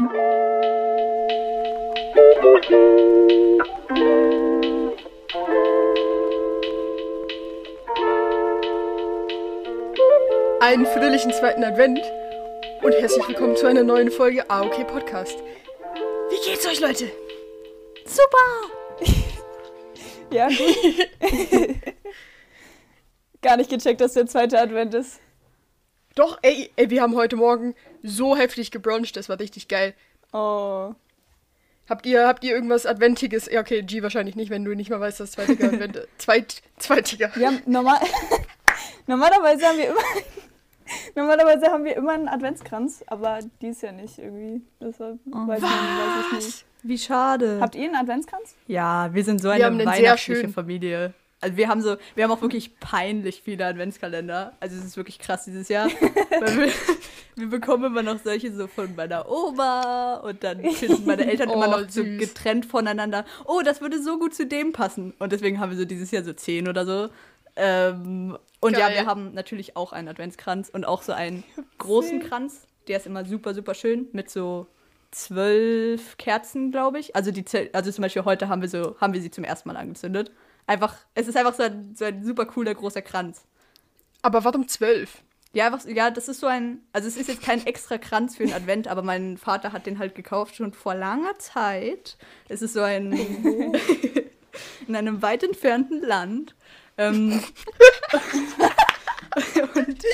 [0.00, 0.08] Einen
[10.86, 12.00] fröhlichen zweiten Advent
[12.82, 15.36] und herzlich willkommen zu einer neuen Folge AOK Podcast.
[16.30, 17.10] Wie geht's euch, Leute?
[18.06, 19.06] Super!
[20.30, 21.10] ja, gut.
[23.42, 25.20] Gar nicht gecheckt, dass der zweite Advent ist.
[26.14, 29.94] Doch, ey, ey, wir haben heute Morgen so heftig gebruncht, das war richtig geil.
[30.32, 30.94] Oh.
[31.88, 33.50] Habt ihr, habt ihr irgendwas Adventiges?
[33.50, 36.06] Ja, okay, G wahrscheinlich nicht, wenn du nicht mal weißt, dass zweitiger Advent.
[36.18, 37.30] Zweit, zweitiger.
[37.34, 37.98] Wir haben normal.
[39.06, 40.00] Normalerweise haben wir immer.
[41.14, 44.62] Normalerweise haben wir immer einen Adventskranz, aber dies Jahr nicht irgendwie.
[44.80, 46.64] Deshalb Oh, weiß, man, weiß ich nicht.
[46.82, 47.58] Wie schade.
[47.60, 48.54] Habt ihr einen Adventskranz?
[48.66, 50.52] ja, wir sind so Wir eine haben einen sehr weihnachtliche schönen.
[50.52, 51.14] Familie.
[51.40, 54.52] Also wir haben so, wir haben auch wirklich peinlich viele Adventskalender.
[54.60, 55.88] Also es ist wirklich krass dieses Jahr.
[56.30, 56.72] wir,
[57.36, 61.54] wir bekommen immer noch solche so von meiner Oma und dann finden meine Eltern Oh,
[61.54, 62.18] immer noch so süß.
[62.18, 63.24] getrennt voneinander.
[63.46, 65.14] Oh, das würde so gut zu dem passen.
[65.18, 67.08] Und deswegen haben wir so dieses Jahr so zehn oder so.
[67.56, 68.98] Ähm, und ja, Geil.
[68.98, 71.42] wir haben natürlich auch einen Adventskranz und auch so einen
[71.78, 72.66] großen Kranz.
[72.88, 74.66] Der ist immer super, super schön mit so
[75.10, 77.16] zwölf Kerzen, glaube ich.
[77.16, 79.76] Also die, also zum Beispiel heute haben wir so, haben wir sie zum ersten Mal
[79.76, 80.30] angezündet.
[80.70, 83.44] Einfach, es ist einfach so ein, so ein super cooler großer Kranz.
[84.22, 85.24] Aber warum zwölf?
[85.52, 88.44] Ja, einfach, ja, das ist so ein, also es ist jetzt kein extra Kranz für
[88.44, 92.16] den Advent, aber mein Vater hat den halt gekauft schon vor langer Zeit.
[92.48, 93.12] Es ist so ein,
[94.86, 96.54] in einem weit entfernten Land.
[96.96, 97.42] Ähm,
[99.74, 100.04] und,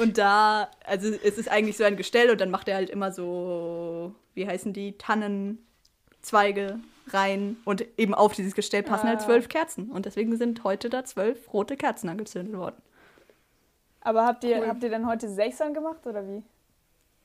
[0.00, 3.10] und da, also es ist eigentlich so ein Gestell und dann macht er halt immer
[3.10, 9.24] so, wie heißen die, Tannenzweige rein und eben auf dieses Gestell passen halt Ah.
[9.24, 9.90] zwölf Kerzen.
[9.90, 12.76] Und deswegen sind heute da zwölf rote Kerzen angezündet worden.
[14.00, 14.68] Aber habt ihr, Cool.
[14.68, 16.42] habt ihr dann heute Sechsern gemacht oder wie?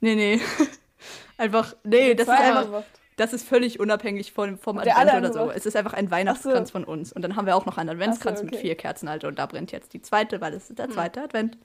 [0.02, 0.42] Nee, nee.
[1.38, 2.86] Einfach, nee, das ist einfach, gemacht.
[3.16, 5.50] das ist völlig unabhängig vom, vom Advent oder so.
[5.52, 7.14] Es ist einfach ein Weihnachtskranz von uns.
[7.14, 8.62] Und dann haben wir auch noch einen Adventskranz so, mit okay.
[8.64, 9.30] vier Kerzen, Alter.
[9.30, 11.58] Und da brennt jetzt die zweite, weil es ist der zweite Advent.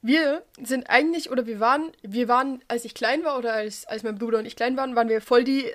[0.00, 4.04] Wir sind eigentlich, oder wir waren, wir waren, als ich klein war oder als, als
[4.04, 5.72] mein Bruder und ich klein waren, waren wir voll die,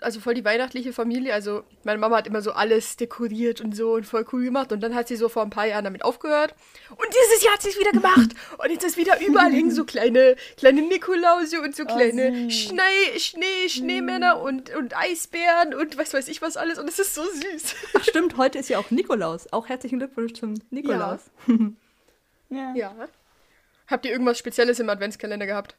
[0.00, 1.34] also voll die weihnachtliche Familie.
[1.34, 4.70] Also meine Mama hat immer so alles dekoriert und so und voll cool gemacht.
[4.70, 6.54] Und dann hat sie so vor ein paar Jahren damit aufgehört.
[6.90, 8.30] Und dieses Jahr hat sie es wieder gemacht.
[8.58, 12.54] Und jetzt ist wieder überall hängen so kleine, kleine Nikolause und so kleine süß.
[12.54, 16.78] Schnee, Schnee, Schneemänner und, und Eisbären und was weiß ich was alles.
[16.78, 17.74] Und es ist so süß.
[17.94, 19.52] Ach stimmt, heute ist ja auch Nikolaus.
[19.52, 21.20] Auch herzlichen Glückwunsch zum Nikolaus.
[22.50, 22.72] Ja.
[22.74, 23.08] Ja.
[23.86, 25.76] Habt ihr irgendwas Spezielles im Adventskalender gehabt?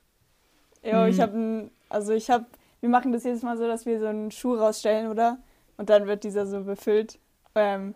[0.84, 2.46] Ja, ich habe also ich habe,
[2.82, 5.40] wir machen das jedes Mal so, dass wir so einen Schuh rausstellen, oder?
[5.78, 7.20] Und dann wird dieser so befüllt.
[7.56, 7.96] Ähm,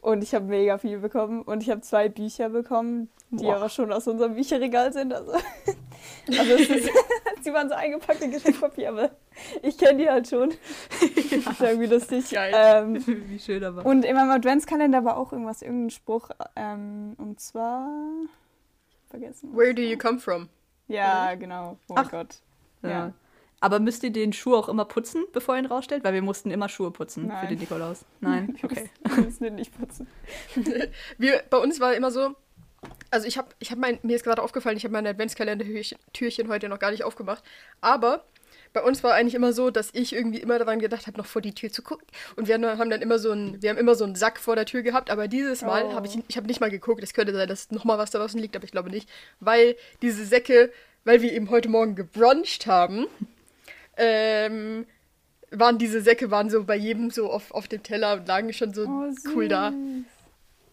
[0.00, 3.56] und ich habe mega viel bekommen und ich habe zwei Bücher bekommen, die Boah.
[3.56, 5.12] aber schon aus unserem Bücherregal sind.
[5.12, 5.32] Also,
[6.28, 6.90] also es ist,
[7.42, 9.10] sie waren so eingepackt in Geschenkpapier, aber
[9.62, 10.50] ich kenne die halt schon.
[10.50, 12.30] Das ist irgendwie lustig.
[12.30, 12.54] Geil.
[12.54, 13.84] Ähm, Wie schön aber.
[13.84, 16.30] und in meinem Adventskalender war auch irgendwas, irgendein Spruch.
[16.54, 17.88] Ähm, und zwar.
[19.08, 19.56] Vergessen.
[19.56, 20.48] Where do you come from?
[20.88, 21.78] Ja, genau.
[21.88, 22.10] Oh Ach.
[22.10, 22.40] Gott.
[22.82, 22.88] ja.
[22.88, 23.14] ja.
[23.60, 26.04] Aber müsst ihr den Schuh auch immer putzen, bevor ihr ihn rausstellt?
[26.04, 27.48] Weil wir mussten immer Schuhe putzen für Nein.
[27.48, 28.04] den Nikolaus.
[28.20, 28.90] Nein, okay.
[29.02, 30.06] Wir müssen den nicht putzen.
[31.18, 32.34] Wir, bei uns war immer so,
[33.10, 36.68] also ich habe, ich hab mein, mir ist gerade aufgefallen, ich habe mein Adventskalender-Türchen heute
[36.68, 37.42] noch gar nicht aufgemacht,
[37.80, 38.24] aber
[38.76, 41.40] bei uns war eigentlich immer so, dass ich irgendwie immer daran gedacht habe, noch vor
[41.40, 42.06] die Tür zu gucken.
[42.36, 44.66] Und wir haben dann immer so einen, wir haben immer so einen Sack vor der
[44.66, 45.92] Tür gehabt, aber dieses Mal Oh.
[45.94, 47.02] habe ich, ich habe nicht mal geguckt.
[47.02, 49.08] Es könnte sein, dass noch mal was da draußen liegt, aber ich glaube nicht,
[49.40, 50.70] weil diese Säcke,
[51.04, 53.06] weil wir eben heute Morgen gebruncht haben,
[53.96, 54.84] ähm,
[55.50, 58.74] waren diese Säcke waren so bei jedem so auf, auf dem Teller und lagen schon
[58.74, 59.72] so Oh, cool da.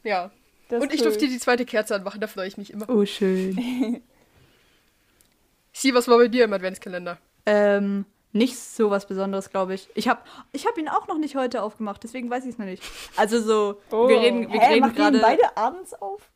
[0.03, 0.29] Ja.
[0.67, 1.05] Das Und ich cool.
[1.05, 2.89] durfte die zweite Kerze anmachen, da freue ich mich immer.
[2.89, 4.01] Oh, schön.
[5.71, 7.17] Sie, was war bei dir im Adventskalender?
[7.45, 9.89] Ähm, nicht so was Besonderes, glaube ich.
[9.93, 10.21] Ich habe
[10.53, 12.81] ich hab ihn auch noch nicht heute aufgemacht, deswegen weiß ich es noch nicht.
[13.15, 14.07] Also so, Oh.
[14.07, 15.19] wir reden, wir Hä, reden gerade.
[15.19, 16.29] beide abends auf?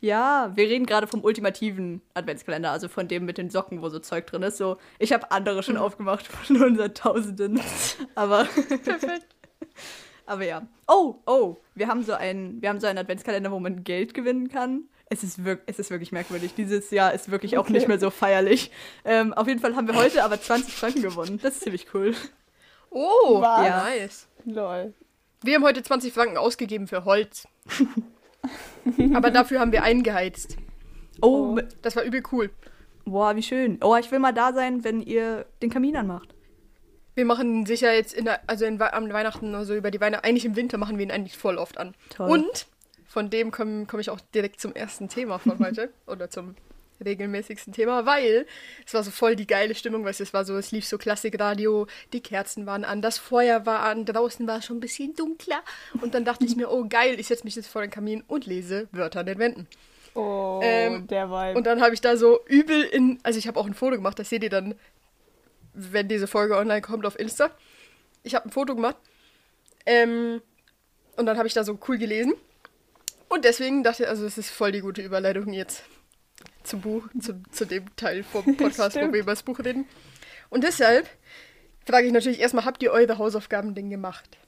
[0.00, 3.98] Ja, wir reden gerade vom ultimativen Adventskalender, also von dem mit den Socken, wo so
[3.98, 4.58] Zeug drin ist.
[4.58, 7.60] So, ich habe andere schon aufgemacht von unseren Tausenden.
[8.14, 9.26] Aber, Perfekt.
[10.26, 10.66] aber ja.
[10.86, 14.48] Oh, oh, wir haben so einen, wir haben so einen Adventskalender, wo man Geld gewinnen
[14.48, 14.84] kann.
[15.08, 16.54] Es ist, wirk es ist wirklich merkwürdig.
[16.56, 17.72] Dieses Jahr ist wirklich auch Okay.
[17.74, 18.70] nicht mehr so feierlich.
[19.04, 21.38] Ähm, auf jeden Fall haben wir heute aber 20 Franken gewonnen.
[21.42, 22.14] Das ist ziemlich cool.
[22.90, 23.66] Oh, Was?
[23.66, 24.26] ja, nice.
[24.44, 24.94] Lol.
[25.42, 27.46] Wir haben heute 20 Franken ausgegeben für Holz.
[29.14, 30.56] Aber dafür haben wir eingeheizt.
[31.20, 31.60] Oh, Oh.
[31.82, 32.50] Das war übel cool.
[33.04, 33.78] boah, wie schön.
[33.82, 36.34] Oh, ich will mal da sein, wenn ihr den Kamin anmacht.
[37.14, 40.24] Wir machen ihn sicher jetzt in der, also in, am Weihnachten, also über die Weihnachten,
[40.26, 41.94] eigentlich im Winter machen wir ihn eigentlich voll oft an.
[42.10, 42.30] Toll.
[42.30, 42.66] Und
[43.16, 45.88] von dem komme komm ich auch direkt zum ersten Thema von heute.
[46.06, 46.54] oder zum
[47.02, 48.44] regelmäßigsten Thema, weil
[48.86, 51.86] es war so voll die geile Stimmung, du, es war so, es lief so Klassikradio,
[52.12, 55.62] die Kerzen waren an, das Feuer war an, draußen war es schon ein bisschen dunkler
[56.02, 58.44] und dann dachte ich mir, oh geil, ich setze mich jetzt vor den Kamin und
[58.44, 59.66] lese Wörter an den Wänden.
[60.14, 61.56] Oh, Ähm, der Vibe.
[61.56, 64.18] Und dann habe ich da so übel in, also ich habe auch ein Foto gemacht,
[64.18, 64.74] das seht ihr dann,
[65.72, 67.50] wenn diese Folge online kommt auf Insta.
[68.24, 68.96] Ich habe ein Foto gemacht.
[69.86, 70.42] Ähm,
[71.16, 72.34] und dann habe ich da so cool gelesen.
[73.28, 75.84] Und deswegen dachte ich, also es ist voll die gute Überleitung jetzt
[76.62, 79.86] zum Buch, zu, zu dem Teil vom Podcast, wo wir über das Buch reden.
[80.48, 81.08] Und deshalb
[81.84, 84.38] frage ich natürlich erstmal, habt ihr eure Hausaufgaben denn gemacht?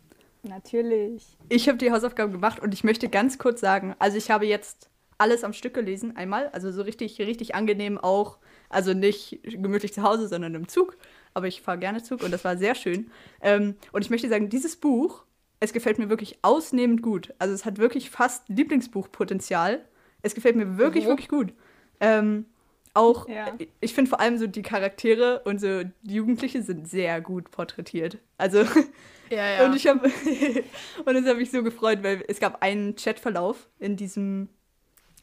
[0.43, 1.25] Natürlich.
[1.49, 4.89] Ich habe die Hausaufgaben gemacht und ich möchte ganz kurz sagen, also ich habe jetzt
[5.19, 8.39] alles am Stück gelesen, einmal, also so richtig, richtig angenehm auch,
[8.69, 10.97] also nicht gemütlich zu Hause, sondern im Zug,
[11.35, 13.11] aber ich fahre gerne Zug und das war sehr schön.
[13.41, 15.25] Ähm, und ich möchte sagen, dieses Buch,
[15.61, 17.35] es gefällt mir wirklich ausnehmend gut.
[17.39, 19.85] Also es hat wirklich fast Lieblingsbuchpotenzial.
[20.23, 21.09] Es gefällt mir wirklich, Mhm.
[21.09, 21.53] wirklich gut.
[22.01, 22.47] Ähm,
[22.95, 23.49] auch, Ja.
[23.59, 27.51] äh, ich finde vor allem so die Charaktere und so die Jugendliche sind sehr gut
[27.51, 28.19] porträtiert.
[28.37, 28.63] Also
[29.31, 30.09] Ja, und ich habe
[31.05, 34.49] und das habe ich so gefreut, weil es gab einen Chatverlauf in diesem,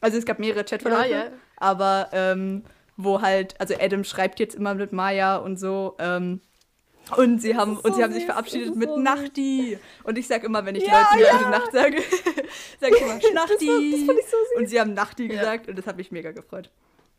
[0.00, 1.30] also es gab mehrere Chatverläufe, Ja, ja.
[1.56, 2.62] aber ähm,
[2.96, 5.96] wo halt, also Adam schreibt jetzt immer mit Maya und so.
[5.98, 6.40] Ähm,
[7.16, 8.98] und sie haben und so sie haben sich verabschiedet mit so.
[8.98, 9.78] Nachti.
[10.04, 11.32] Und ich sag immer, wenn ich Ja, Leuten ja.
[11.38, 11.96] gute Nacht sage,
[12.80, 13.90] sage ich immer Das, war, Schnachti.
[13.92, 14.48] das fand ich so süß.
[14.58, 15.38] und sie haben Nachti Ja.
[15.40, 16.70] gesagt und das hat mich mega gefreut.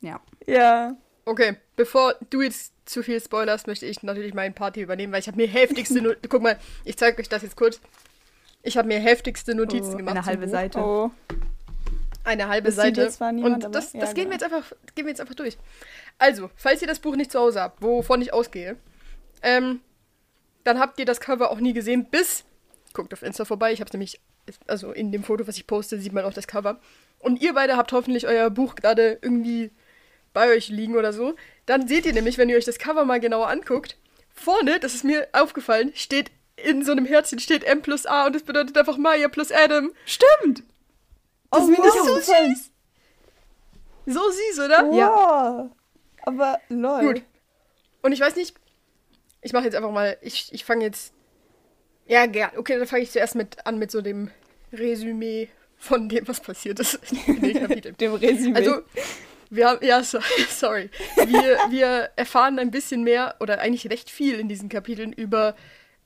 [0.01, 0.19] Ja.
[0.45, 0.95] Ja.
[1.25, 5.28] Okay, bevor du jetzt zu viel spoilerst, möchte ich natürlich meinen Party übernehmen, weil ich
[5.28, 7.81] habe mir heftigste Not Guck mal, ich zeige euch das jetzt kurz.
[8.63, 10.16] Ich habe mir heftigste Notizen Oh, gemacht.
[10.16, 10.48] eine halbe.
[10.48, 10.80] Seite.
[10.80, 11.12] Oh.
[12.24, 13.10] Eine halbe Das Seite.
[13.34, 14.45] niemand, Und das, ja, das gehen wir genau.
[14.51, 15.57] jetzt einfach, gehen wir jetzt einfach durch.
[16.18, 18.75] Also, falls ihr das Buch nicht zu Hause habt, wovon ich ausgehe,
[19.42, 19.81] ähm,
[20.63, 22.44] dann habt ihr das Cover auch nie gesehen, bis.
[22.94, 24.19] Guckt auf Insta vorbei, ich habe nämlich,
[24.66, 26.80] also in dem Foto, was ich poste, sieht man auch das Cover.
[27.19, 29.72] Und ihr beide habt hoffentlich euer Buch gerade irgendwie
[30.34, 31.36] bei euch liegen oder so.
[31.66, 33.98] Dann seht ihr nämlich, wenn ihr euch das Cover mal genauer anguckt,
[34.34, 38.34] vorne, das ist mir aufgefallen, steht in so einem Herzchen steht M plus A und
[38.36, 39.92] das bedeutet einfach Maya plus Adam.
[40.06, 40.63] Stimmt!
[41.51, 42.10] Das ist Oh, mir nicht wow.
[42.10, 42.56] aufgefallen.
[44.07, 44.92] So süß, oder?
[44.94, 45.69] Ja.
[46.24, 47.01] Aber lol.
[47.01, 47.22] Gut.
[48.01, 48.56] Und ich weiß nicht,
[49.42, 51.13] ich mache jetzt einfach mal, ich, ich fange jetzt.
[52.07, 52.51] Ja, gern.
[52.57, 54.31] Okay, dann fange ich zuerst mit an mit so dem
[54.72, 57.98] Resümee von dem, was passiert ist in den Kapiteln.
[57.98, 58.57] Dem Resümee.
[58.57, 58.81] Also,
[59.50, 60.19] wir haben, ja, so,
[60.50, 60.89] sorry.
[61.16, 65.56] Wir, wir erfahren ein bisschen mehr oder eigentlich recht viel in diesen Kapiteln über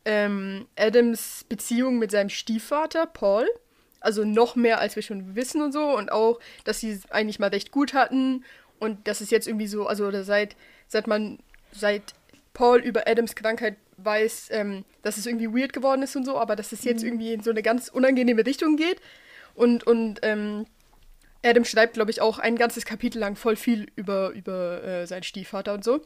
[0.05, 3.47] ähm, Adams Beziehung mit seinem Stiefvater, Paul.
[3.99, 5.95] Also noch mehr, als wir schon wissen und so.
[5.95, 8.43] Und auch, dass sie es eigentlich mal recht gut hatten.
[8.79, 10.55] Und dass es jetzt irgendwie so, also seit,
[10.87, 11.39] seit man,
[11.71, 12.15] seit
[12.53, 16.55] Paul über Adams Krankheit weiß, ähm, dass es irgendwie weird geworden ist und so, aber
[16.55, 18.99] dass es jetzt irgendwie in so eine ganz unangenehme Richtung geht.
[19.53, 20.65] Und, und ähm,
[21.43, 25.23] Adam schreibt, glaube ich, auch ein ganzes Kapitel lang voll viel über, über äh, seinen
[25.23, 26.01] Stiefvater und so.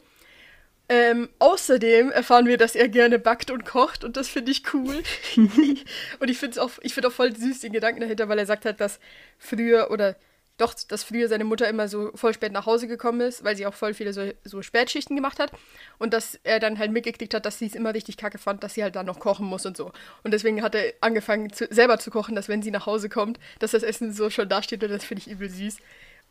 [0.88, 5.02] Ähm, außerdem erfahren wir, dass er gerne backt und kocht und das finde ich cool.
[5.36, 8.46] und ich finde es auch, ich finde auch voll süß den Gedanken dahinter, weil er
[8.46, 9.00] sagt halt, dass
[9.38, 10.16] früher oder
[10.58, 13.66] doch, dass früher seine Mutter immer so voll spät nach Hause gekommen ist, weil sie
[13.66, 15.52] auch voll viele so, so Spätschichten gemacht hat.
[15.98, 18.74] Und dass er dann halt mitgekriegt hat, dass sie es immer richtig kacke fand, dass
[18.74, 19.92] sie halt dann noch kochen muss und so.
[20.24, 23.38] Und deswegen hat er angefangen, zu, selber zu kochen, dass wenn sie nach Hause kommt,
[23.58, 25.76] dass das Essen so schon dasteht und das finde ich übel süß.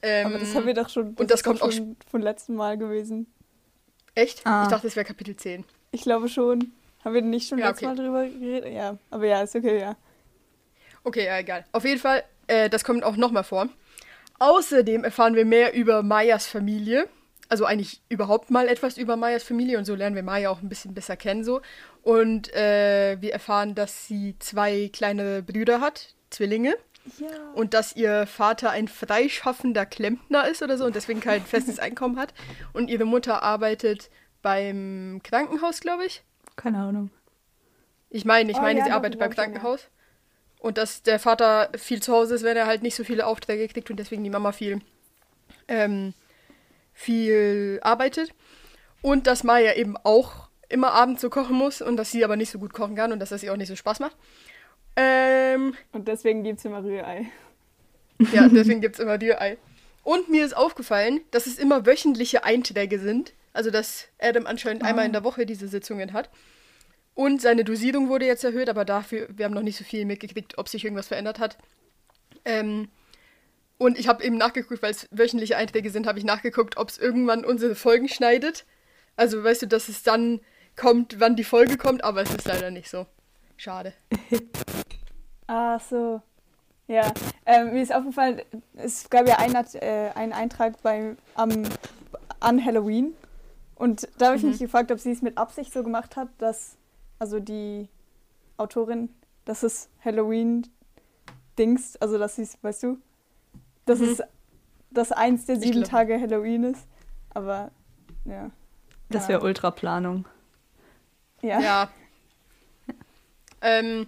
[0.02, 1.10] Ähm, aber das haben wir doch schon.
[1.16, 3.28] und das ist doch kommt auch schon von letztem Mal gewesen.
[4.16, 4.46] Echt?
[4.46, 4.64] Ah.
[4.64, 5.66] Ich dachte, das wäre Kapitel 10.
[5.92, 6.72] Ich glaube schon.
[7.04, 7.96] Haben wir nicht schon Ja, letztes okay.
[7.96, 8.74] Mal drüber geredet?
[8.74, 8.98] Ja.
[9.12, 9.96] Aber ja, ist okay, ja.
[11.04, 11.66] Okay, ja, egal.
[11.72, 13.70] Auf jeden Fall, äh, das kommt auch nochmal vor.
[14.40, 17.08] Außerdem erfahren wir mehr über Mayas Familie.
[17.48, 20.70] Also eigentlich überhaupt mal etwas über Mayas Familie und so lernen wir Maya auch ein
[20.70, 21.62] bisschen besser kennen so.
[22.02, 26.76] Und äh, wir erfahren, dass sie zwei kleine Brüder hat, Zwillinge.
[27.20, 27.28] Ja.
[27.54, 32.18] Und dass ihr Vater ein freischaffender Klempner ist oder so und deswegen kein festes Einkommen
[32.18, 32.34] hat.
[32.74, 34.10] Und ihre Mutter arbeitet
[34.42, 36.24] beim Krankenhaus, glaube ich.
[36.56, 37.12] Keine Ahnung.
[38.10, 39.30] Ich meine, ich Oh, meine, ja, sie arbeitet beim.
[39.30, 39.88] Krankenhaus.
[40.66, 43.68] Und dass der Vater viel zu Hause ist, wenn er halt nicht so viele Aufträge
[43.68, 44.82] kriegt und deswegen die Mama viel,
[45.68, 46.16] ähm,
[46.92, 48.32] viel arbeitet.
[49.04, 52.50] Und dass Maya eben auch immer abends so kochen muss und dass sie aber nicht
[52.50, 54.18] so gut kochen kann und dass das ihr auch nicht so Spaß macht.
[54.96, 57.28] Ähm, Und deswegen gibt es immer Rührei.
[58.34, 59.60] ja, deswegen gibt es immer Rührei.
[60.02, 63.34] Und mir ist aufgefallen, dass es immer wöchentliche Einträge sind.
[63.54, 66.32] Also, dass Adam anscheinend einmal in der Woche diese Sitzungen hat.
[67.16, 70.58] Und seine Dosierung wurde jetzt erhöht, aber dafür, wir haben noch nicht so viel mitgekriegt,
[70.58, 71.58] ob sich irgendwas verändert hat.
[72.44, 72.90] Ähm,
[73.78, 76.98] und ich habe eben nachgeguckt, weil es wöchentliche Einträge sind, habe ich nachgeguckt, ob es
[76.98, 78.66] irgendwann unsere Folgen schneidet.
[79.16, 80.42] Also, weißt du, dass es dann
[80.76, 83.06] kommt, wann die Folge kommt, aber es ist leider nicht so.
[83.58, 83.94] Schade.
[85.48, 86.22] Ah, so.
[86.88, 87.14] Ja,
[87.46, 88.42] ähm, mir ist aufgefallen,
[88.76, 91.64] es gab ja einen, äh, einen Eintrag beim, am,
[92.40, 93.14] an Halloween.
[93.76, 94.50] Und da habe ich Mhm.
[94.50, 96.78] mich gefragt, ob sie es mit Absicht so gemacht hat, dass,
[97.26, 97.90] also die
[98.58, 99.10] Autorin,
[99.46, 103.00] dass es Halloween-Dings, also dass sie es, weißt du,
[103.86, 104.06] dass Mhm.
[104.10, 104.22] es
[104.92, 106.86] dass eins der sieben Tage Halloween ist.
[107.32, 107.72] Aber,
[108.26, 108.50] ja.
[109.10, 109.30] Das Ja.
[109.30, 110.26] wäre Ultraplanung.
[111.42, 111.60] Ja.
[111.60, 111.90] Ja.
[113.62, 114.08] ähm,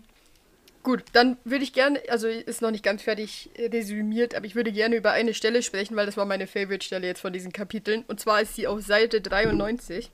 [0.83, 4.71] gut, dann würde ich gerne, also ist noch nicht ganz fertig resümiert, aber ich würde
[4.71, 8.05] gerne über eine Stelle sprechen, weil das war meine Favorite-Stelle jetzt von diesen Kapiteln.
[8.07, 10.09] Und zwar ist sie auf Seite 93.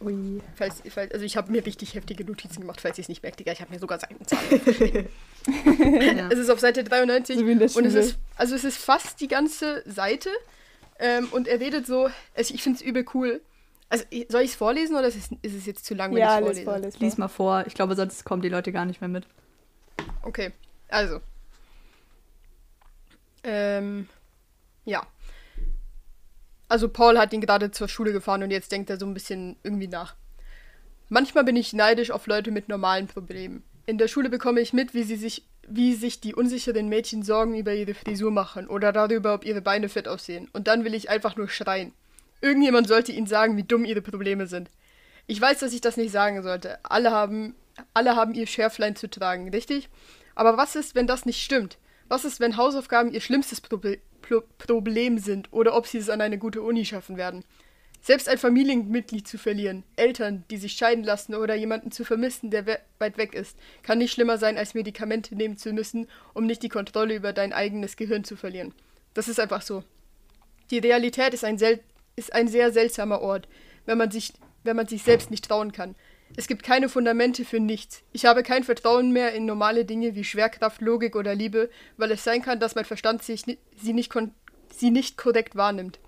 [0.00, 0.40] Ui.
[0.54, 3.38] Falls, falls, also ich habe mir richtig heftige Notizen gemacht, falls ihr es nicht merkt,
[3.38, 3.52] Digga.
[3.52, 5.08] Ich habe mir sogar Seitenzahlen.
[5.46, 6.28] Ja.
[6.30, 9.82] Es ist auf Seite 93 So und es ist, also es ist fast die ganze
[9.86, 10.28] Seite.
[10.98, 13.40] Ähm, und er redet so, also ich finde es übel cool.
[13.88, 16.38] Also soll ich es vorlesen oder ist es, ist es jetzt zu lang, wenn Ja,
[16.40, 16.98] ich es vor, vorlese?
[16.98, 17.64] Lies mal vor.
[17.66, 19.26] Ich glaube, sonst kommen die Leute gar nicht mehr mit.
[20.22, 20.52] Okay,
[20.88, 21.20] also.
[23.42, 24.08] Ähm,
[24.84, 25.06] ja.
[26.70, 29.56] Also Paul hat ihn gerade zur Schule gefahren und jetzt denkt er so ein bisschen
[29.64, 30.14] irgendwie nach.
[31.08, 33.64] Manchmal bin ich neidisch auf Leute mit normalen Problemen.
[33.86, 37.58] In der Schule bekomme ich mit, wie sie sich, wie sich die unsicheren Mädchen Sorgen
[37.58, 40.48] über ihre Frisur machen oder darüber, ob ihre Beine fett aussehen.
[40.52, 41.92] Und dann will ich einfach nur schreien.
[42.40, 44.70] Irgendjemand sollte ihnen sagen, wie dumm ihre Probleme sind.
[45.26, 46.78] Ich weiß, dass ich das nicht sagen sollte.
[46.84, 47.56] Alle haben,
[47.94, 49.88] alle haben ihr Schärflein zu tragen, richtig?
[50.36, 51.78] Aber was ist, wenn das nicht stimmt?
[52.06, 54.09] Was ist, wenn Hausaufgaben ihr schlimmstes Proble Pro
[54.58, 57.44] Problem sind oder ob sie es an eine gute Uni schaffen werden?
[58.02, 62.66] Selbst ein Familienmitglied zu verlieren, Eltern, die sich scheiden lassen oder jemanden zu vermissen, der
[62.66, 66.62] we weit weg ist, kann nicht schlimmer sein, als Medikamente nehmen zu müssen, um nicht
[66.62, 68.72] die Kontrolle über dein eigenes Gehirn zu verlieren.
[69.12, 69.84] Das ist einfach so.
[70.70, 71.58] Die Realität ist ein,
[72.16, 73.48] ist ein sehr seltsamer Ort,
[73.84, 74.32] wenn man, sich,
[74.64, 75.94] wenn man sich selbst nicht trauen kann.
[76.36, 78.02] Es gibt keine Fundamente für nichts.
[78.12, 82.24] Ich habe kein Vertrauen mehr in normale Dinge wie Schwerkraft, Logik oder Liebe, weil es
[82.24, 84.12] sein kann, dass mein Verstand sich sie, nicht
[84.74, 85.98] sie nicht korrekt wahrnimmt.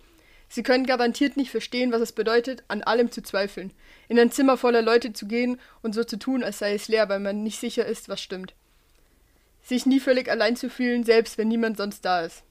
[0.48, 3.72] Sie können garantiert nicht verstehen, was es bedeutet, an allem zu zweifeln,
[4.08, 7.08] in ein Zimmer voller Leute zu gehen und so zu tun, als sei es leer,
[7.08, 8.54] weil man nicht sicher ist, was stimmt.
[9.62, 12.42] Sich nie völlig allein zu fühlen, selbst wenn niemand sonst da ist.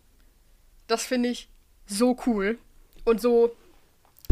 [0.88, 1.48] Das finde ich
[1.86, 2.58] so cool
[3.06, 3.56] und so.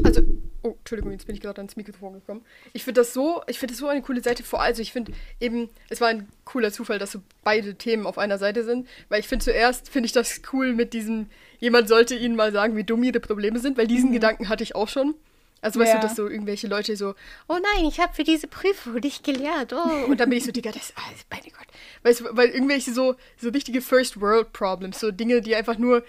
[0.04, 0.22] Also,
[0.64, 2.46] oh, Entschuldigung, jetzt bin ich gerade ans Mikrofon gekommen.
[2.74, 4.44] Ich finde das so, ich finde das so eine coole Seite.
[4.44, 8.18] Vor also ich finde eben, es war ein cooler Zufall, dass so beide Themen auf
[8.18, 11.28] einer Seite sind, weil ich finde zuerst finde ich das cool mit diesem,
[11.60, 14.76] jemand sollte ihnen mal sagen, wie dumm ihre Probleme sind, weil diesen Gedanken hatte ich
[14.76, 15.16] auch schon.
[15.62, 16.00] Also weißt Ja.
[16.00, 17.16] du, dass so irgendwelche Leute so,
[17.50, 19.74] oh nein, ich habe für diese Prüfung nicht gelernt.
[19.74, 20.06] Oh.
[20.08, 21.68] Und dann bin ich so, Digga, das, ah, meine Gott.
[22.04, 26.04] Weißt du, weil irgendwelche so, so richtige First World Problems, so Dinge, die einfach nur,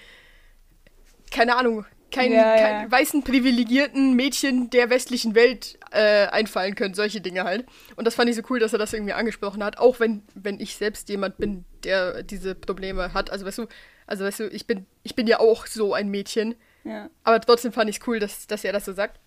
[1.32, 2.90] keine Ahnung, kein, Ja, kein ja.
[2.90, 7.66] weißen privilegierten Mädchen der westlichen Welt äh, einfallen können, solche Dinge halt.
[7.96, 10.60] Und das fand ich so cool, dass er das irgendwie angesprochen hat, auch wenn, wenn
[10.60, 13.30] ich selbst jemand bin, der diese Probleme hat.
[13.30, 13.66] Also weißt du,
[14.06, 16.54] also weißt du, ich bin, ich bin ja auch so ein Mädchen.
[16.84, 17.10] Ja.
[17.24, 19.20] Aber trotzdem fand ich es cool, dass, dass er das so sagt.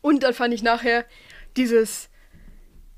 [0.00, 1.04] Und dann fand ich nachher
[1.56, 2.08] dieses,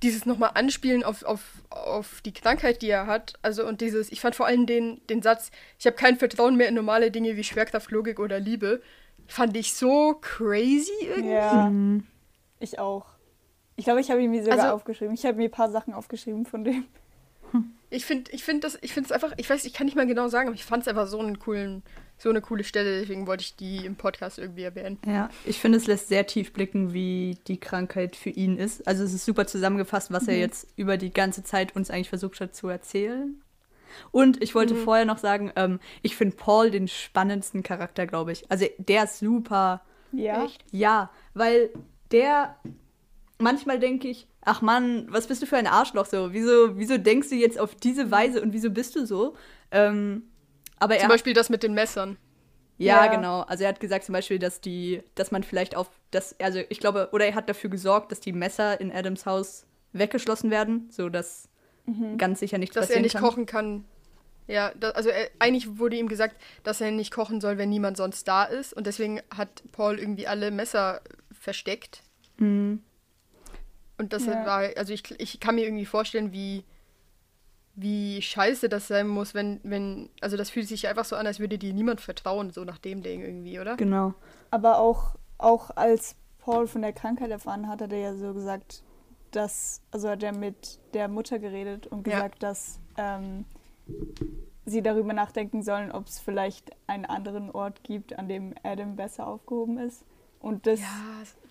[0.02, 1.40] dieses nochmal Anspielen auf, auf,
[1.70, 3.34] auf die Krankheit, die er hat.
[3.42, 6.68] Also und dieses, ich fand vor allem den, den Satz, ich habe kein Vertrauen mehr
[6.68, 8.82] in normale Dinge wie Schwerkraft, Logik oder Liebe.
[9.26, 11.30] Fand ich so crazy irgendwie.
[11.30, 11.72] Ja,
[12.60, 13.06] ich auch.
[13.76, 15.14] Ich glaube, ich habe ihn mir sogar Also- aufgeschrieben.
[15.14, 16.84] Ich habe mir ein paar Sachen aufgeschrieben von dem.
[17.90, 20.06] Ich finde ich find das, ich finde es einfach, ich weiß, ich kann nicht mal
[20.06, 21.84] genau sagen, aber ich fand es einfach so einen coolen,
[22.18, 24.98] so eine coole Stelle, deswegen wollte ich die im Podcast irgendwie erwähnen.
[25.06, 28.84] Ja, ich finde, es lässt sehr tief blicken, wie die Krankheit für ihn ist.
[28.88, 32.40] Also es ist super zusammengefasst, was er jetzt über die ganze Zeit uns eigentlich versucht
[32.40, 33.40] hat zu erzählen.
[34.10, 38.50] Und ich wollte vorher noch sagen, ähm, ich finde Paul den spannendsten Charakter, glaube ich.
[38.50, 39.82] Also der ist super.
[40.12, 40.44] Ja.
[40.44, 40.64] Echt?
[40.70, 41.70] Ja, weil
[42.12, 42.56] der
[43.38, 46.32] manchmal denke ich, ach Mann, was bist du für ein Arschloch so?
[46.32, 49.34] Wieso, wieso denkst du jetzt auf diese Weise und wieso bist du so?
[49.70, 50.24] Ähm,
[50.78, 52.16] aber Zum er Beispiel das mit den Messern.
[52.78, 53.14] ja, Ja.
[53.14, 53.40] genau.
[53.42, 56.78] Also er hat gesagt zum Beispiel, dass die, dass man vielleicht auf das, also ich
[56.78, 61.08] glaube, oder er hat dafür gesorgt, dass die Messer in Adams Haus weggeschlossen werden, so
[61.08, 61.48] dass
[62.18, 63.22] ganz sicher nichts dass er passieren nicht kann.
[63.22, 63.84] kochen kann.
[64.46, 67.96] Ja, da, also er, eigentlich wurde ihm gesagt, dass er nicht kochen soll, wenn niemand
[67.96, 68.74] sonst da ist.
[68.74, 71.00] Und deswegen hat Paul irgendwie alle Messer
[71.32, 72.02] versteckt.
[72.38, 72.82] Mhm.
[73.96, 74.44] Und das Ja.
[74.44, 76.64] war, also ich, ich kann mir irgendwie vorstellen, wie,
[77.74, 81.38] wie scheiße das sein muss, wenn, wenn, also das fühlt sich einfach so an, als
[81.40, 83.76] würde dir niemand vertrauen, so nach dem Ding irgendwie, oder?
[83.76, 84.14] Genau.
[84.50, 88.82] Aber auch, auch als Paul von der Krankheit erfahren hat, hat er ja so gesagt,
[89.36, 92.14] dass, also hat er mit der Mutter geredet und Ja.
[92.14, 93.44] gesagt, dass ähm,
[94.64, 99.26] sie darüber nachdenken sollen, ob es vielleicht einen anderen Ort gibt, an dem Adam besser
[99.26, 100.04] aufgehoben ist.
[100.40, 100.80] Und das,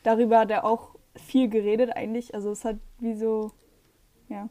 [0.04, 2.34] darüber hat er auch viel geredet eigentlich.
[2.34, 3.52] Also es hat wie so,
[4.30, 4.50] ja.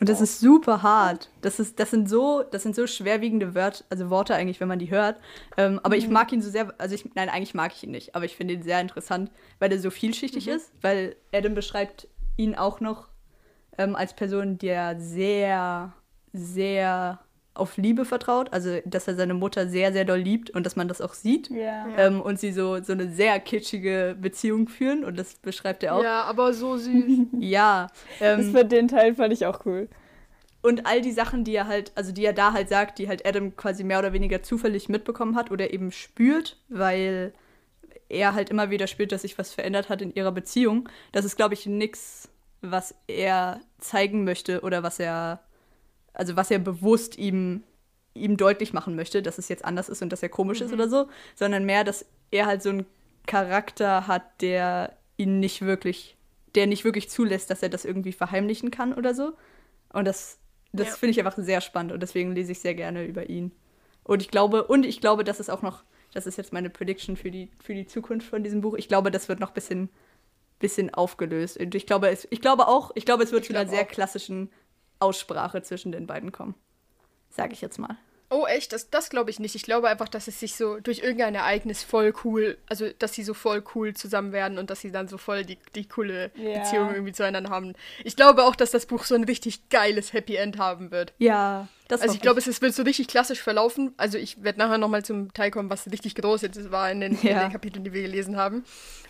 [0.00, 1.30] Und das ist super hart.
[1.42, 4.80] Das, ist, das, sind so, das sind so schwerwiegende Wörter, also Worte eigentlich, wenn man
[4.80, 5.20] die hört.
[5.56, 6.00] Ähm, aber mhm.
[6.00, 8.34] ich mag ihn so sehr, also ich, nein, eigentlich mag ich ihn nicht, aber ich
[8.34, 10.54] finde ihn sehr interessant, weil er so vielschichtig mhm.
[10.54, 13.08] ist, weil Adam beschreibt ihn auch noch
[13.78, 15.92] ähm, als Person, der sehr,
[16.32, 17.20] sehr
[17.54, 20.88] auf Liebe vertraut, also dass er seine Mutter sehr, sehr doll liebt und dass man
[20.88, 21.50] das auch sieht.
[21.50, 21.86] Ja.
[21.98, 26.02] Ähm, und sie so, so eine sehr kitschige Beziehung führen und das beschreibt er auch.
[26.02, 27.26] Ja, aber so süß.
[27.40, 27.88] ja.
[28.20, 29.88] Ähm, das für den Teil fand ich auch cool.
[30.62, 33.26] Und all die Sachen, die er halt, also die er da halt sagt, die halt
[33.26, 37.34] Adam quasi mehr oder weniger zufällig mitbekommen hat oder eben spürt, weil
[38.12, 40.88] er halt immer wieder spürt, dass sich was verändert hat in ihrer Beziehung.
[41.12, 42.28] Das ist, glaube ich, nichts,
[42.60, 45.40] was er zeigen möchte oder was er
[46.14, 47.62] also was er bewusst ihm,
[48.14, 50.66] ihm deutlich machen möchte, dass es jetzt anders ist und dass er komisch mhm.
[50.66, 52.86] ist oder so, sondern mehr, dass er halt so einen
[53.26, 56.16] Charakter hat, der ihn nicht wirklich,
[56.54, 59.32] der nicht wirklich zulässt, dass er das irgendwie verheimlichen kann oder so.
[59.92, 60.38] Und das,
[60.72, 60.94] das ja.
[60.94, 63.52] finde ich einfach sehr spannend und deswegen lese ich sehr gerne über ihn.
[64.04, 67.16] Und ich glaube, und ich glaube, das ist auch noch, das ist jetzt meine Prediction
[67.16, 68.74] für die, für die Zukunft von diesem Buch.
[68.74, 69.88] Ich glaube, das wird noch ein bisschen,
[70.58, 71.58] bisschen aufgelöst.
[71.58, 73.84] Und ich glaube, es, ich glaube auch, ich glaube, es wird ich zu einer sehr
[73.84, 74.50] klassischen
[74.98, 76.54] Aussprache zwischen den beiden kommen.
[77.30, 77.96] Sage ich jetzt mal.
[78.32, 78.72] Oh, echt?
[78.72, 79.54] Das, das glaube ich nicht.
[79.54, 83.24] Ich glaube einfach, dass es sich so durch irgendein Ereignis voll cool, also dass sie
[83.24, 86.60] so voll cool zusammen werden und dass sie dann so voll die, die coole yeah.
[86.60, 87.74] Beziehung irgendwie zueinander haben.
[88.04, 91.12] Ich glaube auch, dass das Buch so ein richtig geiles Happy End haben wird.
[91.18, 93.92] Ja, das Also ich glaube, es, wird so richtig klassisch verlaufen.
[93.96, 97.18] Also ich werde nachher nochmal zum Teil kommen, was richtig groß jetzt war in den,
[97.22, 97.32] ja.
[97.32, 98.64] in den Kapiteln, die wir gelesen haben.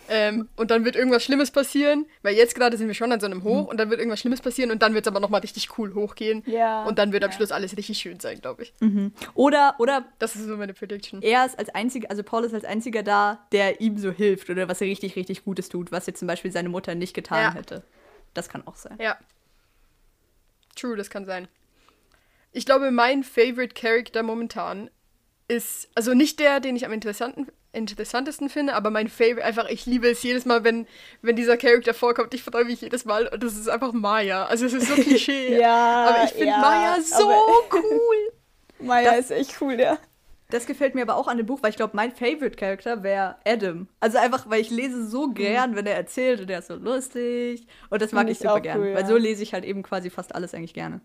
[0.09, 3.25] Ähm, und dann wird irgendwas Schlimmes passieren, weil jetzt gerade sind wir schon an so
[3.25, 3.67] einem Hoch mhm.
[3.67, 6.43] und dann wird irgendwas Schlimmes passieren und dann wird es aber nochmal richtig cool hochgehen.
[6.45, 6.83] Ja.
[6.83, 8.73] Und dann wird am Schluss alles richtig schön sein, glaube ich.
[8.79, 9.13] Mhm.
[9.33, 10.05] Oder, oder.
[10.19, 11.21] Das ist so meine Prediction.
[11.21, 14.67] Er ist als einziger, also Paul ist als einziger da, der ihm so hilft oder
[14.67, 17.53] was er richtig, richtig Gutes tut, was jetzt zum Beispiel seine Mutter nicht getan ja.
[17.53, 17.83] hätte.
[18.33, 18.97] Das kann auch sein.
[18.99, 19.17] Ja.
[20.75, 21.47] True, das kann sein.
[22.53, 24.89] Ich glaube, mein Favorite Character momentan
[25.47, 29.85] ist, also nicht der, den ich am interessanten, interessantesten finde, aber mein Favorite, einfach, ich
[29.85, 30.87] liebe es jedes Mal, wenn,
[31.21, 32.33] wenn dieser Charakter vorkommt.
[32.33, 34.45] Ich freue mich jedes Mal und das ist einfach Maya.
[34.45, 35.59] Also es ist so Klischee.
[35.59, 37.27] ja, aber ich finde ja, Maya so
[37.73, 38.33] cool.
[38.79, 39.97] Maya das, ist echt cool, ja.
[40.49, 43.37] Das gefällt mir aber auch an dem Buch, weil ich glaube, mein Favorite Character wäre
[43.43, 43.87] Adam.
[43.99, 45.33] Also einfach, weil ich lese so mhm.
[45.33, 45.75] gern, mhm.
[45.77, 47.65] wenn er erzählt und er ist so lustig.
[47.89, 48.79] Und das mag ich, ich super gern.
[48.79, 48.95] Cool, ja.
[48.95, 51.01] Weil so lese ich halt eben quasi fast alles eigentlich gerne.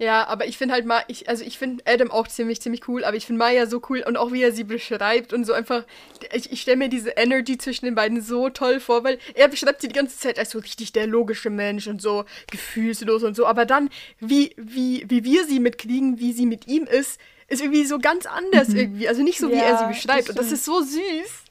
[0.00, 3.04] Ja, aber ich finde halt mal, ich, also ich finde Adam auch ziemlich, ziemlich cool,
[3.04, 5.84] aber ich finde Maya so cool und auch wie er sie beschreibt und so einfach,
[6.32, 9.80] ich, ich stelle mir diese Energy zwischen den beiden so toll vor, weil er beschreibt
[9.80, 13.44] sie die ganze Zeit als so richtig der logische Mensch und so gefühlslos und so,
[13.44, 17.84] aber dann, wie, wie, wie wir sie mitkriegen, wie sie mit ihm ist, ist irgendwie
[17.84, 18.76] so ganz anders mhm.
[18.76, 21.44] irgendwie, also nicht so, wie ja, er sie beschreibt das und das ist so süß.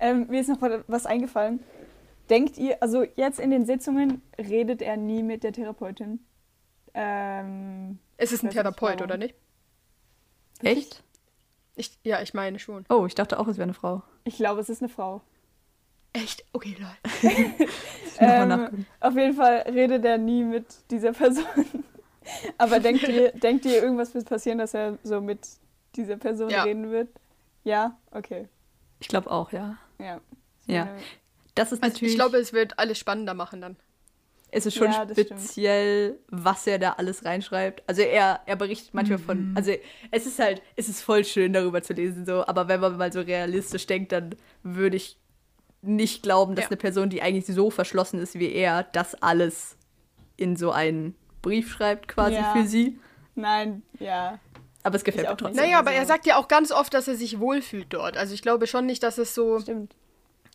[0.00, 0.58] Ähm, mir ist noch
[0.88, 1.60] was eingefallen.
[2.30, 6.18] Denkt ihr, also jetzt in den Sitzungen redet er nie mit der Therapeutin?
[6.94, 9.34] Ähm, es ist ein Therapeut, oder nicht?
[10.62, 11.02] Echt?
[11.76, 12.84] Ich, ja, ich meine schon.
[12.88, 14.02] Oh, ich dachte auch, es wäre eine Frau.
[14.24, 15.20] Ich glaube, es ist eine Frau.
[16.12, 16.44] Echt?
[16.52, 17.28] Okay, lol.
[18.20, 21.44] ähm, auf jeden Fall redet er nie mit dieser Person.
[22.58, 25.40] Aber denkt ihr, denkt ihr, irgendwas wird passieren, dass er so mit
[25.96, 26.62] dieser Person ja.
[26.62, 27.08] reden wird?
[27.64, 27.98] Ja?
[28.12, 28.48] Okay.
[29.00, 29.76] Ich glaube auch, ja.
[29.98, 30.20] Ja.
[30.66, 30.88] Ja.
[31.56, 33.76] Das ist also Ich glaube, es wird alles spannender machen dann
[34.54, 36.44] es ist schon ja, speziell, stimmt.
[36.44, 37.82] was er da alles reinschreibt.
[37.88, 39.22] Also er, er berichtet manchmal mhm.
[39.22, 39.72] von, also
[40.12, 43.12] es ist halt, es ist voll schön darüber zu lesen, so, aber wenn man mal
[43.12, 45.18] so realistisch denkt, dann würde ich
[45.82, 46.70] nicht glauben, dass ja.
[46.70, 49.76] eine Person, die eigentlich so verschlossen ist wie er, das alles
[50.36, 52.52] in so einen Brief schreibt, quasi ja.
[52.54, 52.98] für sie.
[53.34, 54.38] Nein, ja.
[54.84, 55.64] Aber es gefällt mir trotzdem.
[55.64, 58.16] Naja, aber er sagt ja auch ganz oft, dass er sich wohlfühlt dort.
[58.16, 59.58] Also ich glaube schon nicht, dass es so.
[59.58, 59.96] Stimmt.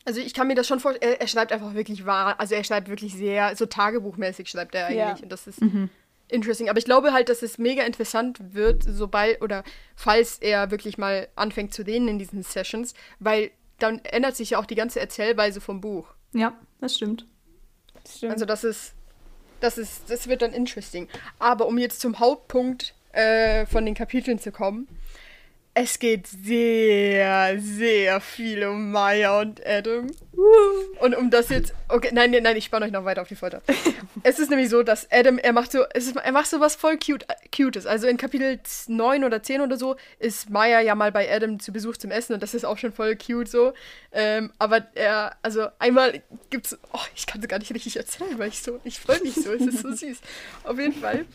[0.06, 2.64] Also ich kann mir das schon vorstellen, er, er, schreibt einfach wirklich wahr, also er
[2.64, 4.98] schreibt wirklich sehr, so tagebuchmäßig schreibt er eigentlich.
[4.98, 5.18] Ja.
[5.22, 5.90] Und das ist mhm.
[6.28, 6.70] interesting.
[6.70, 9.64] Aber ich glaube halt, dass es mega interessant wird, sobald oder
[9.96, 14.60] falls er wirklich mal anfängt zu reden in diesen Sessions, weil dann ändert sich ja
[14.60, 16.08] auch die ganze Erzählweise vom Buch.
[16.34, 17.26] Ja, das stimmt.
[18.04, 18.34] Das stimmt.
[18.34, 18.94] Also das ist,
[19.60, 21.08] das ist, das wird dann interesting.
[21.40, 24.88] Aber um jetzt zum Hauptpunkt äh, von den Kapiteln zu kommen,
[25.74, 30.08] es geht sehr, sehr viel um Maya und Adam.
[31.00, 31.74] Und um das jetzt.
[31.88, 33.62] Okay, nein, nein, nein, ich spanne euch noch weiter auf die Folter.
[34.24, 36.76] es ist nämlich so, dass Adam, er macht so, es ist, er macht so was
[36.76, 37.86] voll cute, Cutes.
[37.86, 41.72] Also in Kapitel 9 oder 10 oder so ist Maya ja mal bei Adam zu
[41.72, 43.74] Besuch zum Essen und das ist auch schon voll cute so.
[44.12, 46.78] Ähm, aber er, also einmal gibt's.
[46.94, 48.80] Oh, ich kann es gar nicht richtig erzählen, weil ich so.
[48.84, 50.20] Ich freue mich so, es ist so süß.
[50.64, 51.26] Auf jeden Fall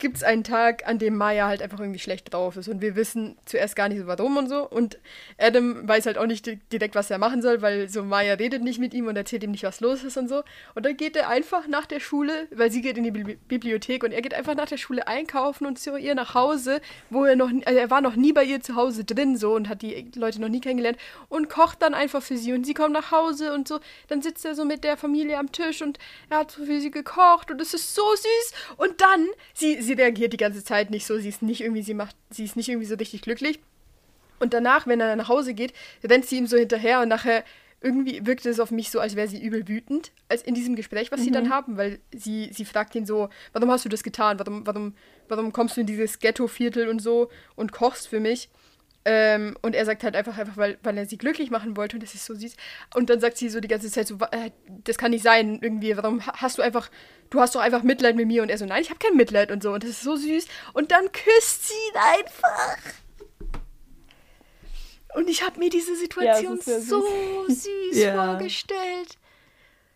[0.00, 2.68] gibt es einen Tag, an dem Maya halt einfach irgendwie schlecht drauf ist.
[2.68, 4.68] Und wir wissen zuerst gar nicht so warum und so.
[4.68, 4.98] Und
[5.38, 8.78] Adam weiß halt auch nicht direkt, was er machen soll, weil so Maya redet nicht
[8.78, 10.42] mit ihm und erzählt ihm nicht, was los ist und so.
[10.74, 14.02] Und dann geht er einfach nach der Schule, weil sie geht in die Bi Bibliothek
[14.02, 17.36] und er geht einfach nach der Schule einkaufen und zu ihr nach Hause, wo er
[17.36, 20.10] noch, also er war noch nie bei ihr zu Hause drin so und hat die
[20.14, 22.52] Leute noch nie kennengelernt und kocht dann einfach für sie.
[22.52, 23.80] Und sie kommt nach Hause und so.
[24.08, 26.90] Dann sitzt er so mit der Familie am Tisch und er hat so für sie
[26.90, 28.52] gekocht und es ist so süß.
[28.76, 31.94] Und dann, sie, sie reagiert die ganze Zeit nicht so, sie ist nicht irgendwie, sie
[31.94, 33.60] macht, sie ist nicht irgendwie so richtig glücklich.
[34.38, 35.72] Und danach, wenn er nach Hause geht,
[36.02, 37.44] rennt sie ihm so hinterher und nachher
[37.82, 41.10] irgendwie wirkt es auf mich so, als wäre sie übel wütend, als in diesem Gespräch,
[41.10, 41.24] was mhm.
[41.24, 41.50] sie dann mhm.
[41.50, 44.38] haben, weil sie, sie fragt ihn so, warum hast du das getan?
[44.38, 44.94] Warum, warum,
[45.28, 48.50] warum kommst du in dieses Ghetto-Viertel und so und kochst für mich?
[49.06, 52.02] Ähm, und er sagt halt einfach, einfach weil, weil er sie glücklich machen wollte und
[52.02, 52.54] das ist so süß.
[52.94, 54.50] Und dann sagt sie so die ganze Zeit so, äh,
[54.84, 56.90] das kann nicht sein, irgendwie, warum hast du einfach,
[57.30, 59.50] du hast doch einfach Mitleid mit mir und er so, nein, ich habe kein Mitleid
[59.50, 60.46] und so und das ist so süß.
[60.74, 62.76] Und dann küsst sie ihn einfach.
[65.14, 67.00] Und ich habe mir diese Situation ja, so
[67.48, 68.14] süß, süß ja.
[68.14, 69.16] vorgestellt.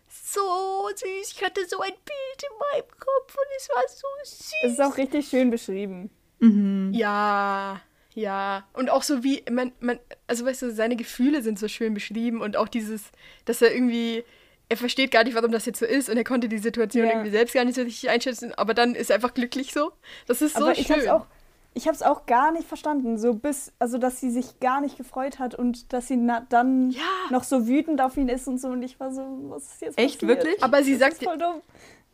[0.07, 1.31] So süß.
[1.31, 4.53] Ich hatte so ein Bild in meinem Kopf und es war so süß.
[4.63, 6.09] Es ist auch richtig schön beschrieben.
[6.39, 6.91] Mhm.
[6.93, 7.81] Ja.
[8.15, 11.93] Ja, und auch so wie, man, man, also weißt du, seine Gefühle sind so schön
[11.93, 13.11] beschrieben und auch dieses,
[13.43, 14.23] dass er irgendwie,
[14.69, 17.11] er versteht gar nicht, warum das jetzt so ist und er konnte die Situation ja.
[17.11, 19.91] irgendwie selbst gar nicht so richtig einschätzen, aber dann ist er einfach glücklich so.
[20.27, 20.95] Das ist so aber ich schön.
[20.95, 21.25] Hab's auch,
[21.73, 24.95] ich habe es auch gar nicht verstanden, so bis, also dass sie sich gar nicht
[24.95, 27.01] gefreut hat und dass sie dann ja.
[27.31, 29.97] noch so wütend auf ihn ist und so und ich war so, was ist jetzt
[29.97, 30.45] Echt, passiert?
[30.45, 30.63] wirklich?
[30.63, 31.23] Aber sie das sagt...
[31.25, 31.61] voll dumm.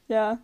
[0.08, 0.40] Ja.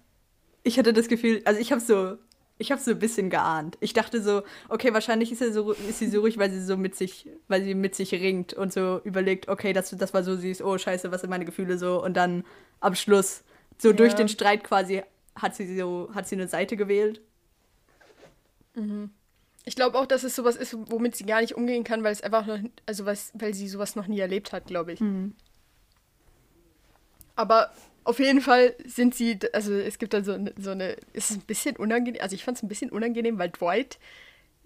[0.62, 2.17] Ich hatte das Gefühl, also ich habe so
[2.58, 3.78] ich habe so ein bisschen geahnt.
[3.82, 6.96] Ich dachte so, okay, wahrscheinlich ist, so, ist sie so ruhig, weil sie so mit
[6.96, 10.63] sich, weil sie mit sich ringt und so überlegt, okay, das, das war so süß,
[10.63, 12.04] oh scheiße, was sind meine Gefühle so?
[12.04, 12.43] Und dann
[12.80, 13.43] am Schluss,
[13.78, 13.96] so ja.
[13.96, 15.04] durch den Streit quasi,
[15.36, 17.22] hat sie so, hat sie eine Seite gewählt.
[18.74, 19.12] Mhm.
[19.65, 22.22] Ich glaube auch, dass es sowas ist, womit sie gar nicht umgehen kann, weil es
[22.22, 25.02] einfach noch, also was, weil sie sowas noch nie erlebt hat, glaube ich.
[25.02, 25.36] Mhm.
[27.36, 27.72] Aber
[28.08, 31.76] auf jeden Fall sind sie, also es gibt dann so, so eine, ist ein bisschen
[31.76, 34.00] unangenehm, also ich fand es ein bisschen unangenehm, weil Dwight,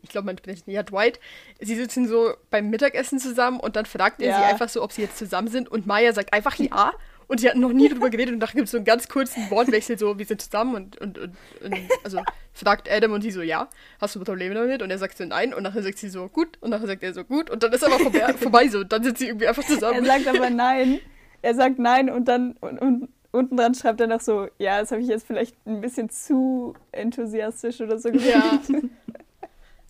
[0.04, 1.20] ich glaube, man spricht nicht, ja, Dwight,
[1.60, 4.38] sie sitzen so beim Mittagessen zusammen und dann fragt er ja.
[4.38, 6.94] sie einfach so, ob sie jetzt zusammen sind und Maya sagt einfach ja
[7.28, 9.50] und sie hatten noch nie drüber geredet und da gibt es so einen ganz kurzen
[9.50, 12.22] Wortwechsel, so, wir sind zusammen und, und, und, und, also
[12.54, 14.84] fragt Adam und sie so, ja, hast du Probleme damit?
[14.84, 17.16] Und er sagt so, nein und nachher sagt sie so, gut und nachher sagt er
[17.16, 20.06] so, gut und dann ist aber vorbei, vorbei so, dann sind sie irgendwie einfach zusammen.
[20.06, 21.00] Er sagt aber nein,
[21.42, 24.92] er sagt nein und dann, und, und unten dran schreibt er noch so, ja, das
[24.92, 28.28] habe ich jetzt vielleicht ein bisschen zu enthusiastisch oder so gemacht.
[28.28, 28.62] Ja.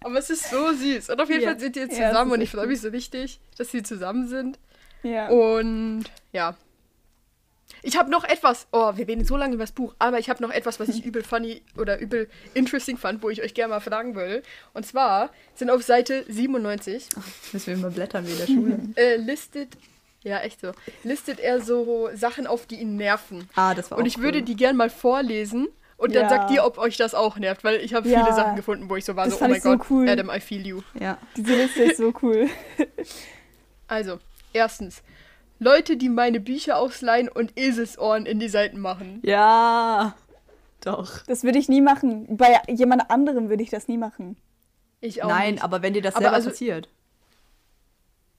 [0.03, 1.09] Aber es ist so süß.
[1.09, 1.49] Und auf jeden ja.
[1.49, 4.27] Fall sind die jetzt zusammen ja, und ich freue mich so richtig, dass sie zusammen
[4.27, 4.59] sind.
[5.03, 5.29] Ja.
[5.29, 6.55] Und ja.
[7.83, 10.41] Ich habe noch etwas, oh, wir reden so lange über das Buch, aber ich habe
[10.41, 13.79] noch etwas, was ich übel funny oder übel interesting fand, wo ich euch gerne mal
[13.79, 14.43] fragen will.
[14.73, 17.07] Und zwar sind auf Seite 97.
[17.17, 18.79] Ach, müssen wir mal blättern wie in der Schule.
[18.95, 19.69] äh, listet
[20.23, 20.71] ja, echt so.
[21.03, 23.49] Listet er so Sachen auf, die ihn nerven.
[23.55, 24.23] Ah, das war Und ich cool.
[24.23, 25.67] würde die gern mal vorlesen.
[25.97, 26.29] Und dann ja.
[26.29, 28.23] sagt ihr, ob euch das auch nervt, weil ich habe ja.
[28.23, 30.09] viele Sachen gefunden, wo ich so war, das so, oh mein Gott, so cool.
[30.09, 30.81] Adam, I feel you.
[30.99, 31.19] Ja.
[31.37, 32.49] Diese Liste ist so cool.
[33.87, 34.17] also,
[34.51, 35.03] erstens,
[35.59, 39.19] Leute, die meine Bücher ausleihen und Eselsohren in die Seiten machen.
[39.23, 40.15] Ja,
[40.81, 41.23] doch.
[41.27, 42.35] Das würde ich nie machen.
[42.35, 44.37] Bei jemand anderem würde ich das nie machen.
[45.01, 45.63] Ich auch Nein, nicht.
[45.63, 46.89] aber wenn dir das aber selber also, passiert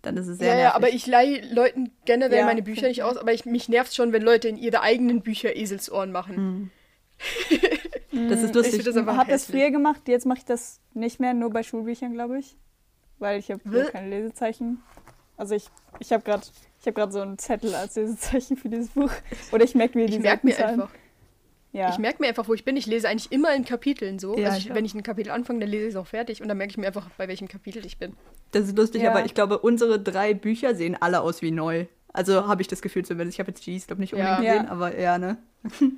[0.02, 0.70] dann ist es sehr Ja, nervig.
[0.70, 3.94] ja, aber ich leihe Leuten generell ja, meine Bücher nicht aus, aber ich, mich nervt
[3.94, 6.70] schon, wenn Leute in ihre eigenen Bücher Eselsohren machen.
[8.12, 8.28] Mhm.
[8.28, 8.80] das ist lustig.
[8.80, 12.12] Ich das habe das früher gemacht, jetzt mache ich das nicht mehr, nur bei Schulbüchern,
[12.12, 12.56] glaube ich.
[13.18, 14.82] Weil ich habe keine Lesezeichen.
[15.36, 15.66] Also ich,
[16.00, 16.42] ich habe gerade
[16.84, 19.10] hab so einen Zettel als Lesezeichen für dieses Buch.
[19.52, 20.90] Oder ich merke mir die Ich merke mir einfach.
[21.72, 21.88] Ja.
[21.88, 22.76] Ich merke mir einfach, wo ich bin.
[22.76, 24.36] Ich lese eigentlich immer in Kapiteln so.
[24.36, 26.48] Ja, also ich, wenn ich ein Kapitel anfange, dann lese ich es auch fertig und
[26.48, 28.14] dann merke ich mir einfach, bei welchem Kapitel ich bin.
[28.50, 29.10] Das ist lustig, ja.
[29.10, 31.86] aber ich glaube, unsere drei Bücher sehen alle aus wie neu.
[32.12, 33.36] Also habe ich das Gefühl zumindest.
[33.36, 35.38] Ich habe jetzt G's, glaube nicht unbedingt gesehen, aber ja, ne?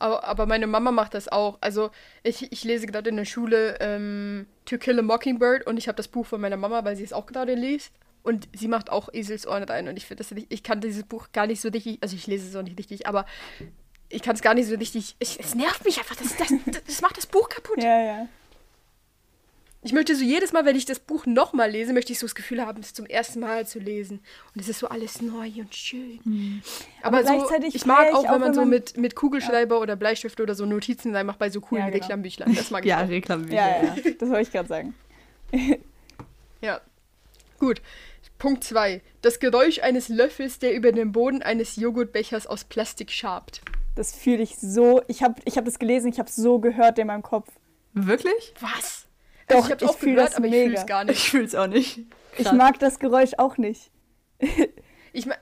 [0.00, 1.58] aber, aber meine Mama macht das auch.
[1.60, 1.90] Also
[2.24, 5.96] ich, ich lese gerade in der Schule ähm, To Kill a Mockingbird und ich habe
[5.96, 7.92] das Buch von meiner Mama, weil sie es auch gerade liest.
[8.24, 9.86] Und sie macht auch Eselsohren rein.
[9.86, 12.26] Und ich finde das nicht, ich kann dieses Buch gar nicht so richtig, also ich
[12.26, 13.26] lese es auch nicht richtig, aber
[14.14, 15.16] ich kann es gar nicht so richtig.
[15.18, 16.16] Ich, es nervt mich einfach.
[16.16, 16.48] Das, das,
[16.86, 17.82] das macht das Buch kaputt.
[17.82, 18.28] Ja, ja.
[19.84, 22.34] Ich möchte so jedes Mal, wenn ich das Buch nochmal lese, möchte ich so das
[22.34, 24.20] Gefühl haben, es zum ersten Mal zu lesen.
[24.54, 26.20] Und es ist so alles neu und schön.
[26.24, 26.62] Mhm.
[27.02, 29.82] Aber, Aber so, ich mag auch, wenn man, so mit, mit Kugelschreiber ja.
[29.82, 32.02] oder Bleistift oder so Notizen macht bei so coolen ja, genau.
[32.02, 32.54] Reklambüchlein.
[32.54, 33.08] Das mag ich ja, auch.
[33.08, 33.86] Reklambüchlein.
[33.86, 34.94] Ja, ja, das wollte ich gerade sagen.
[36.62, 36.80] ja.
[37.58, 37.82] Gut.
[38.38, 39.02] Punkt 2.
[39.20, 43.60] Das Geräusch eines Löffels, der über den Boden eines Joghurtbechers aus Plastik schabt.
[43.94, 45.02] Das fühle ich so.
[45.08, 47.48] Ich habe ich hab das gelesen, ich habe es so gehört in meinem Kopf.
[47.92, 48.54] Wirklich?
[48.60, 49.06] Was?
[49.48, 50.70] Doch, also ich hab's ich auch fühl gehört, das aber ich mega.
[50.70, 51.16] fühl's gar nicht.
[51.18, 52.00] Ich fühl's auch nicht.
[52.38, 52.54] Ich Krass.
[52.56, 53.90] mag das Geräusch auch nicht.
[55.16, 55.38] Ich mein,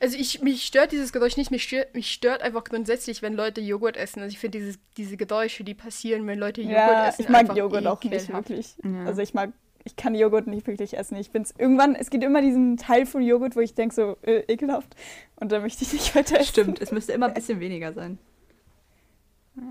[0.00, 3.60] also ich, mich stört dieses Geräusch nicht, mich stört, mich stört einfach grundsätzlich, wenn Leute
[3.60, 4.22] Joghurt essen.
[4.22, 7.42] Also ich finde dieses, diese Geräusche, die passieren, wenn Leute Joghurt Ja, essen, ich mag
[7.42, 8.74] einfach Joghurt auch nicht wirklich.
[8.82, 9.04] Ja.
[9.04, 9.52] Also ich mag,
[9.86, 11.16] ich kann Joghurt nicht wirklich essen.
[11.16, 14.40] Ich bin's irgendwann, es gibt immer diesen Teil von Joghurt, wo ich denke so, äh,
[14.48, 14.94] ekelhaft.
[15.36, 16.48] Und da möchte ich nicht weiter essen.
[16.48, 18.18] Stimmt, es müsste immer ein bisschen weniger sein.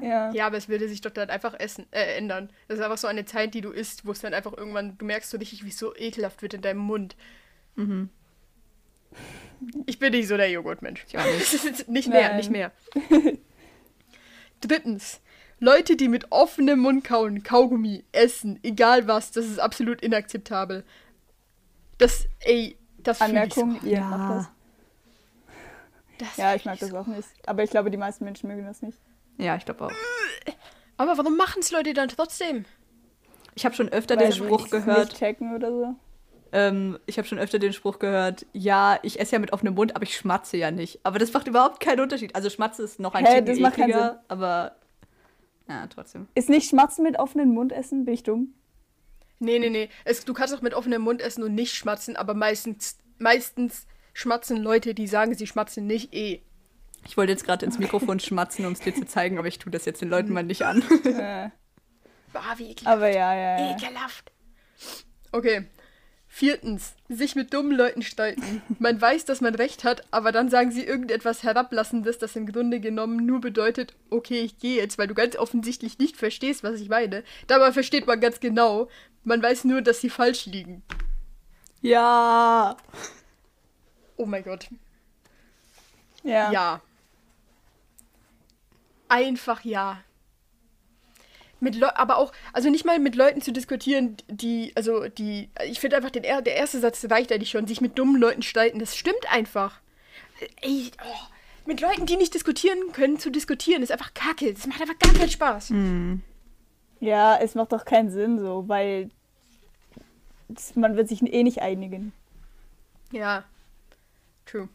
[0.01, 0.31] Ja.
[0.31, 2.49] Ja, aber es würde sich doch dann einfach essen, äh, ändern.
[2.67, 5.05] Das ist einfach so eine Zeit, die du isst, wo es dann einfach irgendwann, du
[5.05, 7.15] merkst so richtig, wie es so ekelhaft wird in deinem Mund.
[7.75, 8.09] Mhm.
[9.85, 11.05] Ich bin nicht so der Joghurtmensch.
[11.07, 11.87] Ich auch nicht.
[11.89, 12.37] nicht mehr, Nein.
[12.37, 12.71] nicht mehr.
[14.61, 15.21] Drittens.
[15.59, 20.83] Leute, die mit offenem Mund kauen, Kaugummi, essen, egal was, das ist absolut inakzeptabel.
[21.97, 23.87] Das, ey, das fühl ich Anmerkung, so.
[23.87, 24.01] ihr Ja.
[24.01, 24.49] macht das.
[26.17, 26.97] Das Ja, ich mag das so.
[26.97, 27.27] auch nicht.
[27.45, 28.97] Aber ich glaube, die meisten Menschen mögen das nicht.
[29.37, 29.91] Ja, ich glaube auch.
[30.97, 32.65] Aber warum machen es Leute dann trotzdem?
[33.53, 35.09] Ich habe schon öfter Weil den Spruch gehört.
[35.09, 35.95] Nicht checken oder so.
[36.51, 39.93] Ähm, ich habe schon öfter den Spruch gehört, ja, ich esse ja mit offenem Mund,
[39.95, 40.99] aber ich schmatze ja nicht.
[41.03, 42.33] Aber das macht überhaupt keinen Unterschied.
[42.33, 44.75] Also Schmatze ist noch ein Hä, Ticken das macht keinen ekliger, aber
[45.67, 46.27] ja, trotzdem.
[46.35, 48.05] Ist nicht Schmatzen mit offenem Mund essen?
[48.05, 48.53] Bin ich dumm?
[49.39, 49.89] Nee, nee, nee.
[50.05, 54.57] Es, du kannst auch mit offenem Mund essen und nicht schmatzen, aber meistens, meistens schmatzen
[54.57, 56.41] Leute, die sagen, sie schmatzen nicht eh.
[57.05, 59.71] Ich wollte jetzt gerade ins Mikrofon schmatzen, um es dir zu zeigen, aber ich tue
[59.71, 60.81] das jetzt den Leuten mal nicht an.
[61.03, 61.49] äh,
[62.33, 62.87] Boah, wie ekelhaft.
[62.87, 63.75] aber ja, ja, ja.
[63.75, 64.31] Ekelhaft.
[65.31, 65.67] Okay.
[66.37, 68.61] Viertens, sich mit dummen Leuten streiten.
[68.77, 72.81] Man weiß, dass man recht hat, aber dann sagen sie irgendetwas Herablassendes, das im Grunde
[72.81, 76.89] genommen nur bedeutet, okay, ich gehe jetzt, weil du ganz offensichtlich nicht verstehst, was ich
[76.89, 77.23] meine.
[77.47, 78.89] Dabei versteht man ganz genau.
[79.23, 80.83] Man weiß nur, dass sie falsch liegen.
[81.81, 82.75] ja.
[84.17, 84.67] Oh mein Gott.
[86.23, 86.51] Ja.
[86.51, 86.81] Ja.
[89.07, 90.03] Einfach ja.
[91.61, 95.79] Mit Leu aber auch, also nicht mal mit Leuten zu diskutieren, die, also die, ich
[95.79, 98.79] finde einfach, den, er- der erste Satz reicht eigentlich schon, sich mit dummen Leuten streiten,
[98.79, 99.79] das stimmt einfach.
[100.61, 101.27] Ey, oh,
[101.65, 104.53] mit Leuten, die nicht diskutieren können, zu diskutieren, ist einfach kacke.
[104.53, 105.73] Das macht einfach gar keinen Spaß.
[106.99, 109.09] Ja, es macht doch keinen Sinn so, weil
[110.75, 112.11] man wird sich eh nicht einigen.
[113.11, 113.45] Ja.
[114.45, 114.69] True.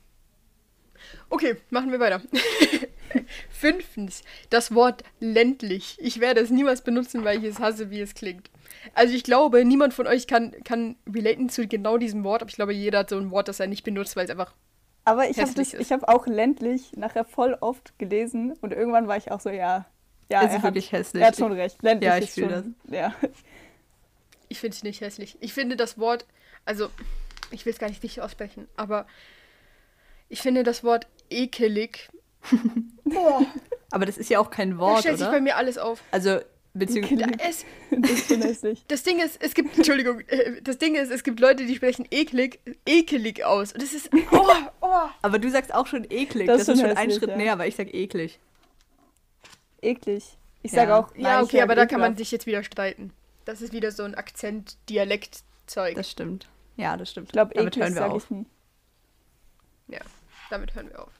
[1.28, 2.22] Okay, machen wir weiter.
[3.50, 5.96] Fünftens, das Wort ländlich.
[6.00, 8.50] Ich werde es niemals benutzen, weil ich es hasse, wie es klingt.
[8.94, 12.56] Also ich glaube, niemand von euch kann, kann relaten zu genau diesem Wort, aber ich
[12.56, 14.54] glaube, jeder hat so ein Wort, das er nicht benutzt, weil es einfach.
[15.04, 15.90] Aber ich habe ist.
[15.90, 19.86] hab auch ländlich nachher voll oft gelesen und irgendwann war ich auch so, ja,
[20.30, 21.22] ja, Es er ist hat, wirklich hässlich.
[21.22, 21.82] er hat schon recht.
[21.82, 23.14] Ländlich Ja, ich ist fühl schon, ja.
[24.48, 25.36] Ich finde es nicht hässlich.
[25.40, 26.26] Ich finde das Wort,
[26.64, 26.90] also,
[27.50, 29.06] ich will es gar nicht richtig aussprechen, aber
[30.28, 32.08] ich finde das Wort ekelig.
[33.14, 33.44] Boah,
[33.90, 35.40] Aber das ist ja auch kein da Wort, stellt sich bei oder?
[35.40, 36.00] mir alles auf.
[36.10, 36.38] Also,
[36.74, 37.16] beziehungsweise.
[37.16, 37.26] Da,
[37.98, 38.84] Das ist hässlich.
[38.88, 42.06] Das Ding ist, es gibt, Entschuldigung, äh, das Ding ist, es gibt Leute, die sprechen
[42.10, 43.72] eklig, ekelig aus.
[43.72, 44.46] Und das ist, oh,
[44.80, 44.88] oh.
[45.22, 46.46] Aber du sagst auch schon eklig.
[46.46, 47.36] Das Das, ist schon hässlich, Schritt ja.
[47.36, 48.38] näher, weil ich sag eklig.
[49.82, 50.36] Eklig.
[50.62, 50.80] Ich Ja.
[50.80, 53.12] sage auch, Ja, nein, okay, ich aber da kann man sich jetzt wieder streiten.
[53.46, 55.94] Das ist wieder so ein Akzent-Dialekt-Zeug.
[55.96, 56.48] Das stimmt.
[56.76, 57.28] Ja, das stimmt.
[57.28, 58.28] Ich glaube, Damit eklig hören wir auf.
[59.88, 60.00] Ja,
[60.50, 61.10] damit hören wir auf.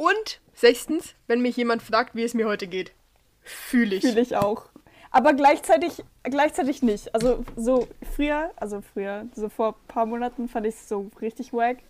[0.00, 2.94] Und sechstens, wenn mich jemand fragt, wie es mir heute geht,
[3.42, 4.00] fühle ich.
[4.00, 4.70] Fühle ich auch.
[5.10, 7.14] Aber gleichzeitig, gleichzeitig nicht.
[7.14, 11.52] Also so früher, also früher, so vor ein paar Monaten fand ich es so richtig
[11.52, 11.80] wack.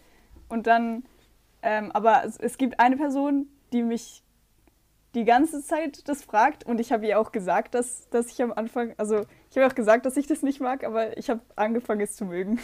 [0.49, 1.05] Und dann,
[1.63, 4.25] ähm, aber es, es gibt eine Person, die mich
[5.15, 8.53] die ganze Zeit das fragt und ich habe ihr auch gesagt, dass, dass ich am
[8.53, 12.01] Anfang, also ich habe auch gesagt, dass ich das nicht mag, aber ich habe angefangen
[12.01, 12.59] es zu mögen.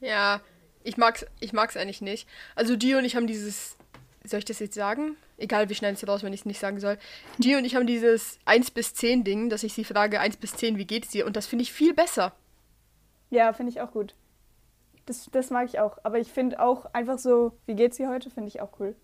[0.00, 0.40] Ja,
[0.84, 2.28] ich mag's, ich mag's eigentlich nicht.
[2.54, 3.76] Also die und ich haben dieses,
[4.22, 5.16] soll ich das jetzt sagen?
[5.36, 6.96] Egal, wir schneiden es raus, wenn ich es nicht sagen soll.
[7.38, 10.54] Die und ich haben dieses 1 bis 10 Ding, dass ich sie frage, 1 bis
[10.54, 11.26] 10, wie geht's dir?
[11.26, 12.32] Und das finde ich viel besser.
[13.30, 14.14] Ja, finde ich auch gut.
[15.06, 15.98] Das, das mag ich auch.
[16.04, 18.94] Aber ich finde auch einfach so, wie geht's dir heute, finde ich auch cool.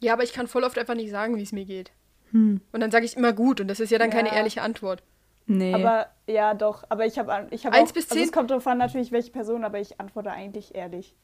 [0.00, 1.92] Ja, aber ich kann voll oft einfach nicht sagen, wie es mir geht.
[2.32, 2.60] Hm.
[2.72, 4.34] Und dann sage ich immer gut und das ist ja dann keine Ja.
[4.34, 5.02] ehrliche Antwort.
[5.46, 5.74] Nee.
[5.74, 6.84] Aber ja, doch.
[6.88, 8.24] Aber ich habe ich hab Eins auch, bis Also zehn?
[8.24, 11.14] es kommt darauf an, natürlich, welche Person, aber ich antworte eigentlich ehrlich.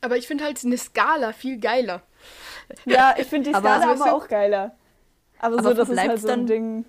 [0.00, 2.02] Aber ich finde halt eine Skala viel geiler.
[2.84, 4.76] Ja, ich finde die Aber- Skala weißt aber du- auch geiler.
[5.40, 6.84] Aber, Aber so, das ist halt so ein dann- Ding.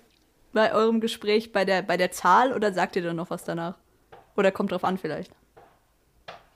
[0.52, 3.78] bei eurem Gespräch bei der, bei der Zahl oder sagt ihr dann noch was danach?
[4.36, 5.32] Oder kommt drauf an vielleicht?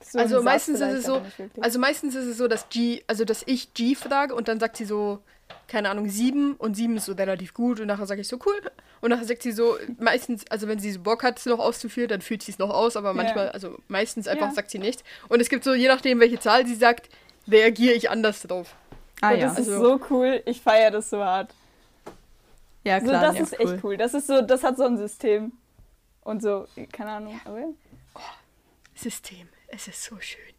[0.01, 1.27] So also meistens ist es so, aber
[1.63, 4.77] also meistens ist es so, dass G, also dass ich G frage und dann sagt
[4.77, 5.21] sie so,
[5.69, 8.71] keine Ahnung, sieben und sieben ist so relativ gut und nachher sage ich so cool
[9.01, 12.09] und nachher sagt sie so, meistens, also wenn sie so Bock hat, es noch auszuführen,
[12.09, 14.53] dann führt sie es noch aus, aber manchmal, also meistens einfach Ja.
[14.55, 15.03] sagt sie nichts.
[15.29, 17.09] Und es gibt so, je nachdem, welche Zahl sie sagt,
[17.49, 18.75] reagiere ich anders drauf.
[19.21, 19.49] Ah und ja.
[19.49, 20.43] das ist also- so cool.
[20.47, 21.53] Ich feiere das so hart.
[22.85, 23.23] ja, So, klar.
[23.23, 23.97] das ja, ist echt cool.
[23.97, 25.53] Das ist so, das hat so ein System.
[26.23, 27.41] Und so, keine Ahnung.
[27.45, 27.67] Aber ja.
[28.95, 30.54] System, es ist so schön.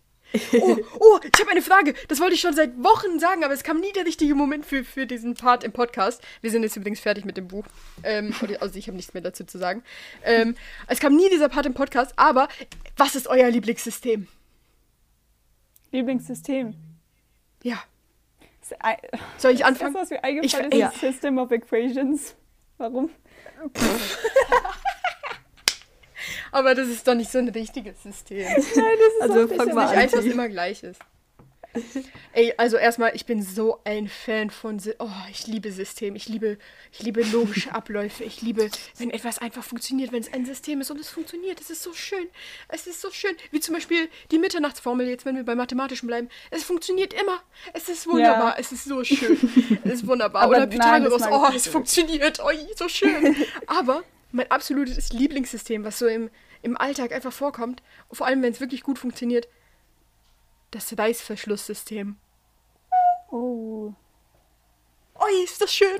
[0.62, 1.94] Oh, oh, ich habe eine Frage.
[2.08, 4.84] Das wollte ich schon seit Wochen sagen, aber es kam nie der richtige Moment für,
[4.84, 6.22] für diesen Part im Podcast.
[6.42, 7.66] Wir sind jetzt übrigens fertig mit dem Buch.
[8.04, 9.84] Ähm, also ich habe nichts mehr dazu zu sagen.
[10.24, 10.56] Ähm,
[10.88, 12.48] es kam nie dieser Part im Podcast, aber
[12.98, 14.28] was ist euer Lieblingssystem?
[15.92, 16.74] Lieblingssystem.
[17.64, 17.78] Ja.
[18.68, 18.98] Das ei-
[19.38, 19.96] Soll ich Das anfangen?
[19.96, 22.36] was mir eingefallen Ich- ist, ist System of Equations.
[22.78, 23.10] Warum?
[26.52, 28.40] Aber das ist doch nicht so ein richtiges System.
[28.48, 31.00] Nein, das ist Also, auch fang bisschen- mal nicht was immer gleich ist.
[32.32, 36.58] Ey, also erstmal, ich bin so ein Fan von, oh, ich liebe System, ich liebe,
[36.94, 40.90] ich liebe logische Abläufe, ich liebe, wenn etwas einfach funktioniert, wenn es ein System ist
[40.90, 42.28] und es funktioniert, es ist so schön,
[42.70, 46.30] es ist so schön, wie zum Beispiel die Mitternachtsformel, jetzt wenn wir bei Mathematischen bleiben,
[46.50, 47.42] es funktioniert immer,
[47.74, 48.56] es ist wunderbar, Ja.
[48.58, 49.38] es ist so schön,
[49.84, 53.36] es ist wunderbar, Aber oder Pythagoras, oh, nicht es funktioniert, oh, so schön,
[53.68, 56.30] aber mein absolutes Lieblingssystem, was so im,
[56.62, 59.48] im Alltag einfach vorkommt, vor allem wenn es wirklich gut funktioniert,
[60.72, 62.16] das Reißverschlusssystem.
[63.32, 63.94] Oh.
[65.16, 66.00] Oi, ist das schön.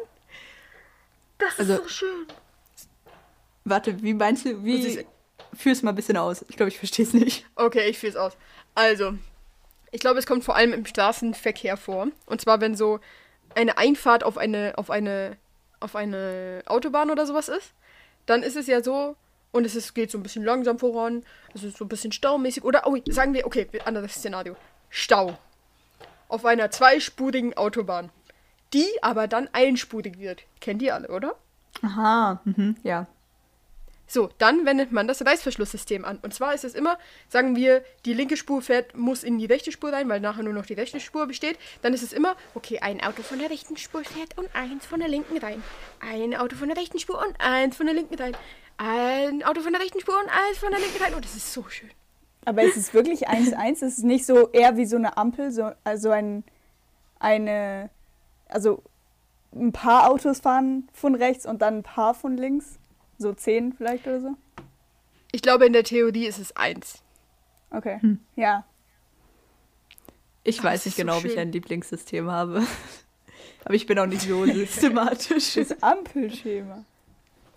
[1.38, 2.28] Das ist Also- so schön.
[3.64, 4.80] Warte, wie meinst du, wie.
[4.80, 5.06] ist-
[5.56, 6.44] Führ's mal ein bisschen aus.
[6.50, 7.46] Ich glaube, ich verstehe es nicht.
[7.56, 8.34] Okay, ich fühle es aus.
[8.76, 9.18] Also,
[9.92, 12.08] ich glaube, es kommt vor allem im Straßenverkehr vor.
[12.26, 13.00] Und zwar, wenn so
[13.56, 15.38] eine Einfahrt auf eine, auf eine,
[15.80, 17.74] auf eine Autobahn oder sowas ist,
[18.26, 19.16] dann ist es ja so,
[19.52, 22.64] und es ist, geht so ein bisschen langsam voran, es ist so ein bisschen staumäßig.
[22.64, 24.56] Oder, oh, sagen wir, okay, anderes Szenario.
[24.90, 25.38] Stau.
[26.28, 28.10] Auf einer zweispurigen Autobahn.
[28.74, 30.44] Die aber dann einspurig wird.
[30.60, 31.36] Kennt ihr alle, oder?
[31.82, 33.08] Aha, mhm, ja.
[34.08, 36.20] So, dann wendet man das Reißverschlusssystem an.
[36.22, 39.72] Und zwar ist es immer, sagen wir, die linke Spur fährt, muss in die rechte
[39.72, 41.58] Spur rein, weil nachher nur noch die rechte Spur besteht.
[41.82, 45.00] Dann ist es immer, okay, ein Auto von der rechten Spur fährt und eins von
[45.00, 45.64] der linken rein.
[46.00, 48.38] Ein Auto von der rechten Spur und eins von der linken rein.
[48.78, 51.14] Ein Auto von der rechten Spur und eins von der linken rein.
[51.16, 51.90] Und das ist so schön.
[52.46, 53.72] Aber es ist wirklich 1-1.
[53.72, 56.44] Es ist nicht so eher wie so eine Ampel, so, also ein,
[57.20, 57.90] eine,
[58.48, 58.84] also
[59.56, 62.78] ein paar Autos fahren von rechts und dann ein paar von links.
[63.18, 64.36] So zehn vielleicht oder so.
[65.32, 67.02] Ich glaube, in der Theorie ist es eins.
[67.72, 68.00] Okay.
[68.02, 68.20] Hm.
[68.36, 68.66] Ja.
[70.44, 71.40] Ich Ach, weiß nicht so genau, ob ich schön.
[71.42, 72.64] ein Lieblingssystem habe.
[73.66, 75.56] Aber ich bin auch nicht so systematisch.
[75.56, 76.86] Das Ampelschema.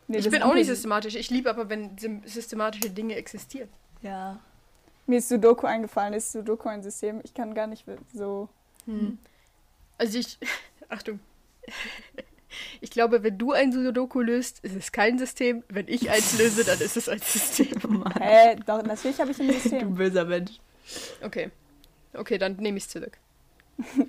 [0.06, 1.14] Nee, Ich das bin auch nicht Ampel- systematisch.
[1.16, 3.68] Ich liebe aber, wenn systematische Dinge existieren.
[4.02, 4.40] ja.
[5.06, 6.12] Mir ist Sudoku eingefallen.
[6.12, 7.20] Ist Sudoku ein System?
[7.24, 8.50] Ich kann gar nicht so.
[8.84, 9.16] Hm.
[9.96, 10.38] Also ich.
[10.90, 11.18] Achtung.
[12.80, 15.62] Ich glaube, wenn du ein Sudoku löst, ist es kein System.
[15.68, 18.04] Wenn ich eins löse, dann ist es ein System.
[18.20, 18.56] Hä?
[18.66, 19.94] Doch, natürlich habe ich ein du System.
[19.94, 20.52] böser Mensch.
[21.22, 21.50] Okay.
[22.14, 23.18] Okay, dann nehme ich es zurück.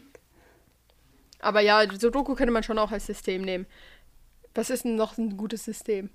[1.40, 3.66] Aber ja, Sudoku könnte man schon auch als System nehmen.
[4.56, 6.10] Was ist denn noch ein gutes System?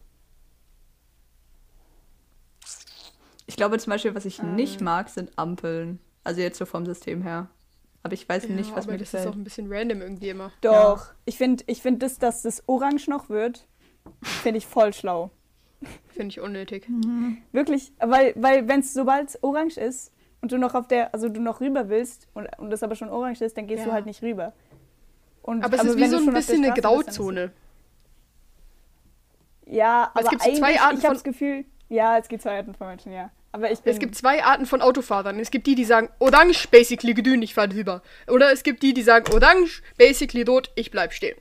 [3.47, 4.55] Ich glaube zum Beispiel, was ich Ähm.
[4.55, 5.99] nicht mag, sind Ampeln.
[6.25, 7.49] Also jetzt so vom System her.
[8.05, 9.25] Aber ich weiß nicht, Ja, was aber mir das gefällt.
[9.25, 10.53] ist auch ein bisschen random irgendwie immer.
[10.61, 11.07] Doch.
[11.25, 13.67] Ich finde, ich find das, dass das orange noch wird,
[14.23, 15.31] finde ich voll schlau.
[16.11, 16.87] Finde ich unnötig.
[17.53, 20.13] Wirklich, weil, weil wenn es sobald es orange ist
[20.43, 23.09] und du noch auf der, also du noch rüber willst und, und das aber schon
[23.09, 23.87] orange ist, dann gehst Ja.
[23.87, 24.53] du halt nicht rüber.
[25.43, 27.53] Und, Aber es ist wie so ein bisschen eine bist, Grauzone.
[29.67, 31.65] es- Ja, Aber es aber gibt so zwei eigentlich, Arten ich habe von- das Gefühl,
[31.89, 33.31] ja, es gibt zwei Arten von Menschen, ja.
[33.55, 35.39] Aber ich bin, Es gibt zwei Arten von Autofahrern.
[35.39, 38.03] Es gibt die, die sagen, orange, basically grün, ich fahre drüber.
[38.27, 41.37] Oder es gibt die, die sagen, orange, basically rot, ich bleib stehen.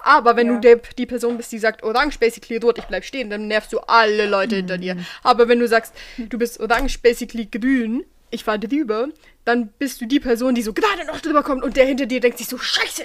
[0.00, 0.54] Aber wenn Ja.
[0.56, 3.72] du der, die Person bist, die sagt, orange, basically rot, ich bleib stehen, dann nervst
[3.72, 4.98] du alle Leute hinter dir.
[5.22, 9.08] Aber wenn du sagst, du bist orange, basically grün, ich fahre drüber,
[9.46, 12.20] dann bist du die Person, die so gerade noch drüber kommt und der hinter dir
[12.20, 13.04] denkt sich so, scheiße.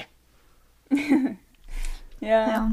[2.19, 2.27] ja.
[2.49, 2.71] ja.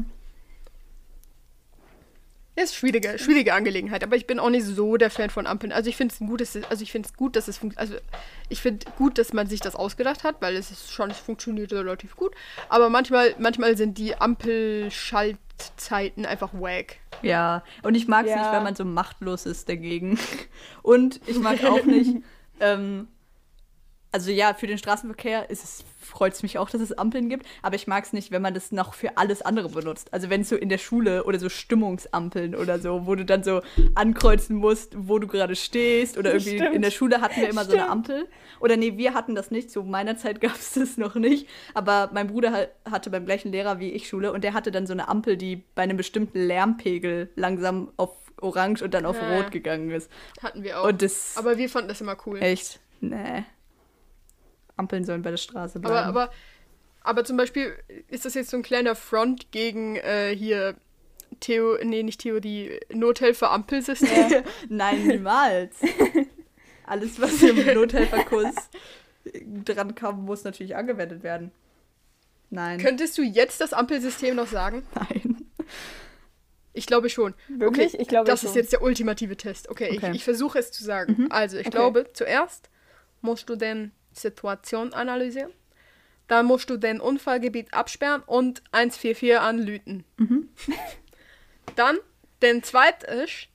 [2.59, 5.71] Das ist schwierige, schwierige Angelegenheit, aber ich bin auch nicht so der Fan von Ampeln.
[5.71, 7.95] Also ich finde es ein gutes, also ich finde es gut, dass es also
[8.49, 11.71] ich finde gut, dass man sich das ausgedacht hat, weil es ist schon, es funktioniert
[11.71, 12.35] relativ gut.
[12.67, 16.97] Aber manchmal, manchmal sind die Ampelschaltzeiten einfach wack.
[17.21, 18.39] Ja, und ich mag es Ja.
[18.39, 20.19] nicht, wenn man so machtlos ist dagegen.
[20.83, 22.17] Und ich mag auch nicht,
[22.59, 23.07] ähm,
[24.11, 27.45] also ja, für den Straßenverkehr ist es, freut es mich auch, dass es Ampeln gibt,
[27.61, 30.11] aber ich mag es nicht, wenn man das noch für alles andere benutzt.
[30.13, 33.43] Also wenn es so in der Schule oder so Stimmungsampeln oder so, wo du dann
[33.43, 33.61] so
[33.95, 36.75] ankreuzen musst, wo du gerade stehst oder irgendwie Stimmt.
[36.75, 37.91] in der Schule hatten wir immer so eine Stimmt.
[37.91, 38.27] Ampel.
[38.59, 42.09] Oder nee, wir hatten das nicht, zu meiner Zeit gab es das noch nicht, aber
[42.13, 44.93] mein Bruder ha- hatte beim gleichen Lehrer wie ich Schule und der hatte dann so
[44.93, 49.37] eine Ampel, die bei einem bestimmten Lärmpegel langsam auf orange und dann auf Ja.
[49.37, 50.09] rot gegangen ist.
[50.41, 50.87] Hatten wir auch.
[50.87, 52.39] Und das aber wir fanden das immer cool.
[52.41, 53.43] echt, nee.
[54.79, 56.07] Ampeln sollen bei der Straße Aber, bleiben.
[56.09, 56.31] aber,
[57.01, 57.73] aber zum Beispiel
[58.07, 60.75] ist das jetzt so ein kleiner Front gegen äh, hier
[61.41, 64.43] Theo, nee, nicht Theorie, Nothelfer-Ampelsystem.
[64.69, 65.75] Nein, niemals.
[66.85, 68.55] Alles, was im Nothelferkurs
[69.65, 71.51] dran kam, muss natürlich angewendet werden.
[72.49, 72.79] Nein.
[72.79, 74.83] Könntest du jetzt das Ampelsystem noch sagen?
[74.95, 75.45] Nein.
[76.73, 77.35] Ich glaube schon.
[77.47, 77.93] Wirklich?
[77.93, 78.49] Okay, Ich glaube das schon.
[78.49, 79.69] ist jetzt der ultimative Test.
[79.69, 80.09] Okay, Okay.
[80.09, 81.27] Ich, ich versuche es zu sagen.
[81.29, 81.75] Also, ich Okay.
[81.77, 82.69] glaube, zuerst
[83.21, 85.51] musst du den Situation analysieren.
[86.27, 90.05] Dann musst du den Unfallgebiet absperren und 144 anlüten.
[91.75, 91.97] Dann,
[92.41, 93.47] den zweiten ist,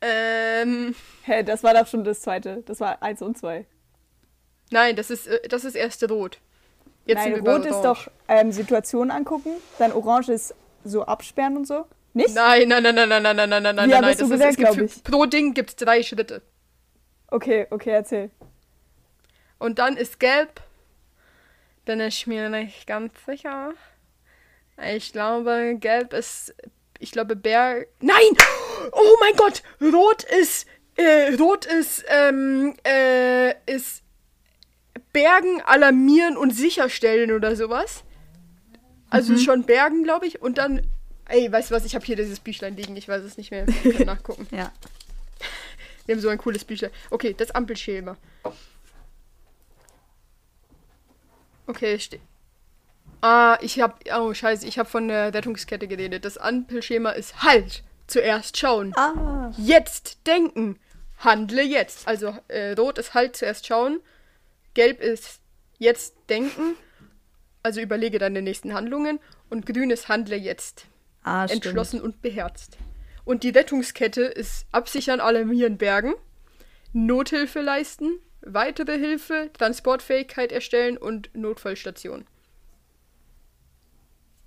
[0.00, 2.62] ähm, Hä, das war doch schon das zweite.
[2.66, 3.66] Das war eins und zwei.
[4.72, 6.38] nein, das ist, äh, das ist erst rot.
[7.06, 11.86] Jetzt Nein, rot ist doch ähm, Situation angucken, dann orange ist so absperren und so.
[12.14, 12.34] Nicht?
[12.34, 14.04] Nein, nein, nein, nein, nein, nein, nein, nein, nein, nein, Wie nein.
[14.04, 15.04] hattest du das ist, gesagt, es gibt glaub für, ich?
[15.04, 16.42] pro Ding gibt es drei Schritte.
[17.28, 18.30] Okay, okay, erzähl.
[19.62, 20.60] Und dann ist gelb.
[21.84, 23.74] Bin ich mir nicht ganz sicher.
[24.92, 26.52] Ich glaube, gelb ist.
[26.98, 27.86] Ich glaube, Bär.
[28.00, 28.36] Nein!
[28.90, 29.62] Oh mein Gott!
[29.80, 30.66] Rot ist.
[30.96, 32.04] Äh, rot ist.
[32.08, 34.02] Ähm, äh, ist.
[35.12, 38.02] Bergen, alarmieren und sicherstellen oder sowas.
[39.10, 40.42] Also ist schon Bergen, glaube ich.
[40.42, 40.82] Und dann.
[41.28, 41.84] Ey, weißt du was?
[41.84, 42.96] Ich habe hier dieses Büchlein liegen.
[42.96, 43.68] Ich weiß es nicht mehr.
[43.68, 44.48] Wir können nachgucken.
[44.50, 44.72] Ja.
[46.04, 46.90] Wir haben so ein cooles Büchlein.
[47.10, 48.16] Okay, das Ampelschema.
[51.66, 52.18] Okay, ste
[53.20, 54.00] Ah, ich hab.
[54.18, 56.24] Oh, scheiße, ich habe von der Rettungskette geredet.
[56.24, 57.84] Das Ampelschema ist halt.
[58.08, 58.92] Zuerst schauen.
[58.96, 59.52] Ah.
[59.56, 60.78] Jetzt denken.
[61.18, 62.08] Handle jetzt.
[62.08, 64.00] Also äh, rot ist halt zuerst schauen.
[64.74, 65.40] Gelb ist
[65.78, 66.74] jetzt denken.
[67.62, 69.20] Also überlege deine nächsten Handlungen.
[69.50, 70.86] Und grün ist handle jetzt
[71.22, 71.64] Ah, stimmt.
[71.64, 72.76] entschlossen und beherzt.
[73.24, 76.14] Und die Rettungskette ist absichern, alarmieren, bergen,
[76.92, 82.26] Nothilfe leisten, weitere Hilfe, Transportfähigkeit erstellen und Notfallstation.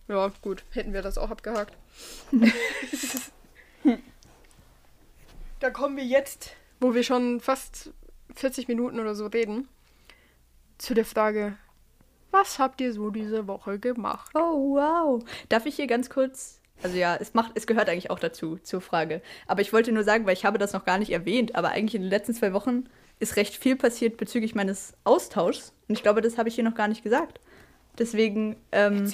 [0.07, 1.75] Ja, gut, hätten wir das auch abgehakt.
[5.59, 7.91] da kommen wir jetzt, wo wir schon fast
[8.35, 9.67] 40 Minuten oder so reden,
[10.77, 11.57] zu der Frage,
[12.31, 14.31] was habt ihr so diese Woche gemacht?
[14.35, 15.23] Oh, wow.
[15.49, 16.61] Darf ich hier ganz kurz.
[16.83, 19.21] Also ja, es macht, es gehört eigentlich auch dazu, zur Frage.
[19.47, 21.95] Aber ich wollte nur sagen, weil ich habe das noch gar nicht erwähnt, aber eigentlich
[21.95, 22.89] in den letzten zwei Wochen
[23.19, 25.73] ist recht viel passiert bezüglich meines Austauschs.
[25.87, 27.39] Und ich glaube, das habe ich hier noch gar nicht gesagt.
[27.97, 29.11] Deswegen, ähm,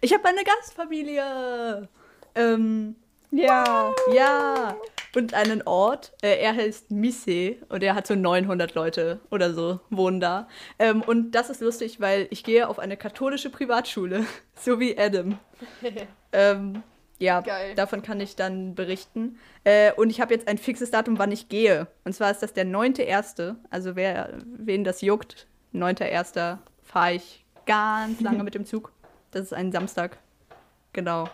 [0.00, 1.88] ich habe eine Gastfamilie.
[2.34, 2.96] Ähm,
[3.30, 3.92] Ja.
[4.12, 4.76] ja,
[5.16, 6.12] und einen Ort.
[6.22, 10.48] Äh, er heißt Misse und er hat so 900 Leute oder so wohnen da.
[10.78, 14.24] Ähm, und das ist lustig, weil ich gehe auf eine katholische Privatschule,
[14.60, 15.38] so wie Adam.
[16.32, 16.82] ähm,
[17.18, 17.74] ja, Geil.
[17.74, 19.38] davon kann ich dann berichten.
[19.64, 21.86] Äh, und ich habe jetzt ein fixes Datum, wann ich gehe.
[22.04, 23.54] Und zwar ist das der 9.1.
[23.70, 26.58] Also wer, wen das juckt, 9.1.
[26.82, 28.92] fahre ich ganz lange mit dem Zug.
[29.30, 30.18] Das ist ein Samstag.
[30.92, 31.28] Genau.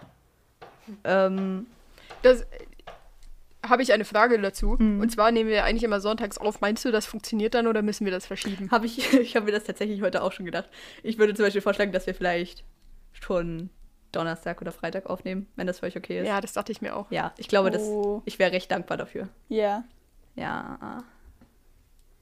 [1.04, 1.66] Ähm,
[2.22, 2.46] Das
[3.66, 4.76] habe ich eine Frage dazu.
[4.78, 5.00] Mhm.
[5.00, 6.60] Und zwar nehmen wir eigentlich immer sonntags auf.
[6.60, 8.70] Meinst du, das funktioniert dann oder müssen wir das verschieben?
[8.70, 10.68] Habe ich, ich habe mir das tatsächlich heute auch schon gedacht.
[11.02, 12.64] Ich würde zum Beispiel vorschlagen, dass wir vielleicht
[13.12, 13.70] schon
[14.12, 16.26] Donnerstag oder Freitag aufnehmen, wenn das für euch okay ist.
[16.26, 17.10] Ja, das dachte ich mir auch.
[17.10, 18.22] Ja, ich glaube, das, Oh.
[18.24, 19.28] ich wäre recht dankbar dafür.
[19.48, 19.84] Ja.
[20.36, 21.02] Ja.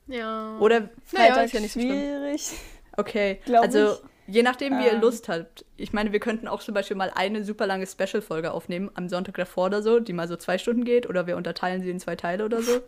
[0.07, 0.57] Ja.
[0.59, 0.91] Oder, Naja,
[1.35, 1.93] Freitag ist ja nicht so schlimm.
[1.93, 2.51] schwierig.
[2.97, 5.01] okay, Glaub also je nachdem, wie ihr Ähm.
[5.01, 5.65] Lust habt.
[5.77, 9.37] Ich meine, wir könnten auch zum Beispiel mal eine super lange Special-Folge aufnehmen, am Sonntag
[9.37, 12.17] davor oder so, die mal so zwei Stunden geht, oder wir unterteilen sie in zwei
[12.17, 12.81] Teile oder so.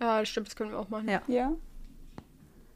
[0.00, 1.08] Ja, das stimmt, das können wir auch machen.
[1.08, 1.22] Ja.
[1.26, 1.52] Ja.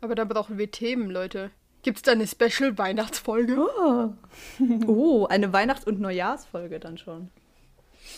[0.01, 1.51] Aber da brauchen wir Themen, Leute.
[1.83, 3.57] Gibt es da eine Special-Weihnachtsfolge?
[3.59, 4.13] Oh.
[4.87, 7.31] oh, eine Weihnachts- und Neujahrsfolge dann schon.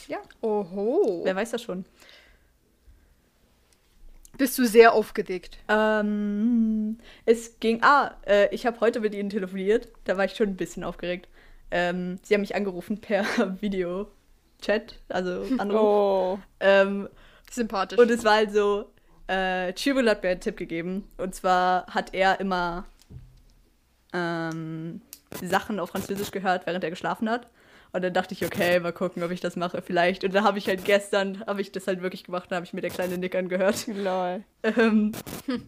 [0.08, 1.22] Ja, Oho.
[1.24, 1.84] wer weiß das schon.
[4.38, 5.58] Bist du sehr aufgedeckt?
[5.68, 7.82] Ähm, es ging.
[7.82, 9.88] Ah, äh, ich habe heute mit ihnen telefoniert.
[10.04, 11.28] Da war ich schon ein bisschen aufgeregt.
[11.70, 13.24] Ähm, sie haben mich angerufen per
[13.60, 15.80] Video-Chat, also Anruf.
[15.80, 16.38] Oh.
[16.60, 17.08] Ähm,
[17.50, 17.98] Sympathisch.
[17.98, 18.86] und es war halt so,
[19.26, 21.08] äh, Chibul hat mir einen Tipp gegeben.
[21.18, 22.86] Und zwar hat er immer
[24.12, 25.00] ähm,
[25.42, 27.48] Sachen auf Französisch gehört, während er geschlafen hat.
[27.94, 30.24] Und dann dachte ich, okay, mal gucken, ob ich das mache vielleicht.
[30.24, 32.72] Und dann habe ich halt gestern, habe ich das halt wirklich gemacht, da habe ich
[32.72, 33.86] mir der kleine Nick angehört.
[33.86, 34.44] Lol.
[34.62, 35.12] Ähm,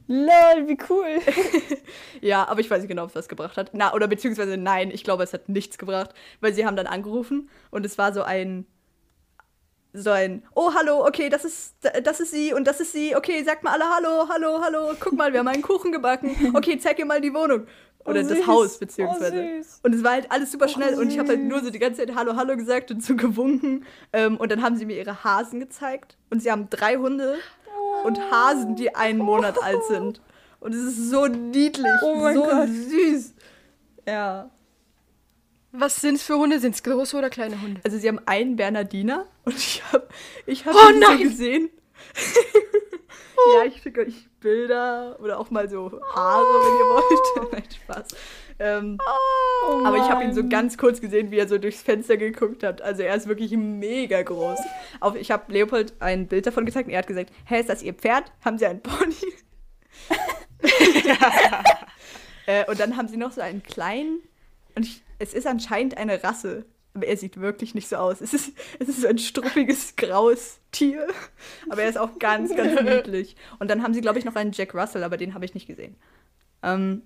[0.07, 1.21] Lol, wie cool.
[2.21, 3.71] Ja, aber ich weiß nicht genau, ob es was gebracht hat.
[3.75, 7.51] Na, oder beziehungsweise nein, ich glaube, es hat nichts gebracht, weil sie haben dann angerufen
[7.71, 8.67] und es war so ein
[9.93, 13.15] so ein Oh, hallo, okay, das ist das ist sie und das ist sie.
[13.15, 14.95] Okay, sagt mal alle hallo, hallo, hallo.
[14.99, 16.35] Guck mal, wir haben einen Kuchen gebacken.
[16.55, 17.67] Okay, zeig ihr mal die Wohnung
[18.05, 18.47] oder Oh, das.
[18.47, 19.57] Haus Oh, beziehungsweise.
[19.63, 19.81] süß.
[19.83, 21.79] und es war halt alles super Oh, schnell und ich habe halt nur so die
[21.79, 25.25] ganze Zeit hallo, hallo gesagt und so gewunken ähm, und dann haben sie mir ihre
[25.25, 27.37] Hasen gezeigt und sie haben drei Hunde
[28.05, 30.21] und Hasen, die einen Monat alt sind.
[30.61, 32.69] Und es ist so niedlich, Oh mein so Gott.
[32.69, 33.35] süß.
[34.07, 34.51] Ja.
[35.73, 36.59] Was sind es für Hunde?
[36.61, 37.81] Sind es große oder kleine Hunde?
[37.85, 40.07] Also sie haben einen Bernardiner und ich habe
[40.47, 41.71] ich hab Oh ihn so gesehen.
[43.57, 47.53] ja, ich schicke euch Bilder oder auch mal so Haare, wenn ihr wollt.
[47.53, 48.09] Nein, Spaß.
[48.59, 48.99] Ähm,
[49.67, 52.63] Oh aber ich habe ihn so ganz kurz gesehen, wie er so durchs Fenster geguckt
[52.63, 52.83] hat.
[52.83, 54.61] Also er ist wirklich mega groß.
[55.01, 57.83] Auf, ich habe Leopold ein Bild davon gezeigt und er hat gesagt, hä, ist das
[57.83, 58.31] Ihr Pferd?
[58.45, 59.15] Haben Sie einen Pony?
[62.47, 64.21] äh, und dann haben sie noch so einen kleinen
[64.75, 66.67] und ich, es ist anscheinend eine Rasse.
[66.95, 68.21] Aber er sieht wirklich nicht so aus.
[68.21, 71.09] Es ist, es ist so ein struppiges, graues Tier.
[71.69, 73.37] Aber er ist auch ganz, ganz niedlich.
[73.59, 75.67] Und dann haben sie, glaube ich, noch einen Jack Russell, aber den habe ich nicht
[75.67, 75.97] gesehen.
[76.63, 77.03] Ähm,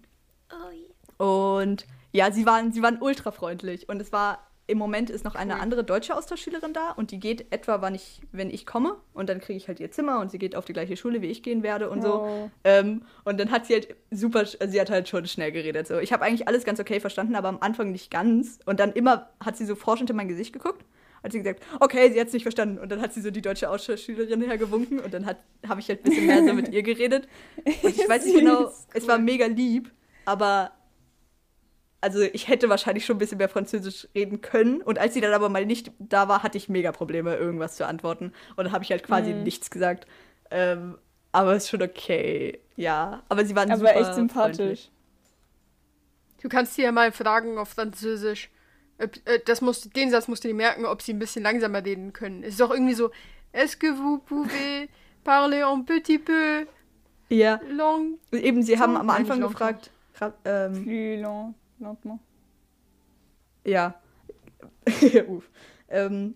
[1.16, 3.88] und ja, sie waren, sie waren ultra freundlich.
[3.88, 5.60] Und es war, im Moment ist noch eine Cool.
[5.60, 8.96] andere deutsche Austauschschülerin da und die geht etwa, wann ich, wenn ich komme.
[9.14, 11.26] Und dann kriege ich halt ihr Zimmer und sie geht auf die gleiche Schule, wie
[11.26, 12.22] ich gehen werde und so.
[12.22, 12.50] Oh.
[12.64, 15.86] Ähm, und dann hat sie halt super, sie hat halt schon schnell geredet.
[15.86, 15.98] So.
[15.98, 18.58] Ich habe eigentlich alles ganz okay verstanden, aber am Anfang nicht ganz.
[18.66, 20.84] Und dann immer hat sie so forschend in mein Gesicht geguckt.
[21.22, 22.78] Hat sie gesagt, okay, sie hat es nicht verstanden.
[22.78, 26.10] Und dann hat sie so die deutsche Austauschschülerin hergewunken und dann habe ich halt ein
[26.10, 27.26] bisschen mehr so mit ihr geredet.
[27.64, 29.90] Und ich weiß nicht genau, es war mega lieb,
[30.26, 30.72] aber
[32.00, 34.80] also ich hätte wahrscheinlich schon ein bisschen mehr Französisch reden können.
[34.82, 37.86] Und als sie dann aber mal nicht da war, hatte ich mega Probleme, irgendwas zu
[37.86, 38.32] antworten.
[38.56, 39.42] Und dann habe ich halt quasi Mhm.
[39.42, 40.06] nichts gesagt.
[40.50, 40.96] Ähm,
[41.32, 42.60] aber ist schon okay.
[42.76, 44.56] Ja, aber sie waren Aber super echt sympathisch.
[44.56, 44.90] freundlich.
[46.40, 48.50] Du kannst sie ja mal fragen auf Französisch.
[49.00, 51.84] Ob- äh, Das musst, den Satz musst du dir merken, ob sie ein bisschen langsamer
[51.84, 52.42] reden können.
[52.42, 53.10] Es ist doch irgendwie so,
[53.52, 54.88] est-ce que vous pouvez
[55.24, 56.66] parler un petit peu
[57.28, 58.18] Ja, long?
[58.32, 59.90] eben, sie haben am Anfang gefragt.
[60.44, 62.20] Ähm, Plus lent, lentement.
[63.64, 63.94] ja.
[65.28, 65.48] Uff.
[65.88, 66.34] Ähm,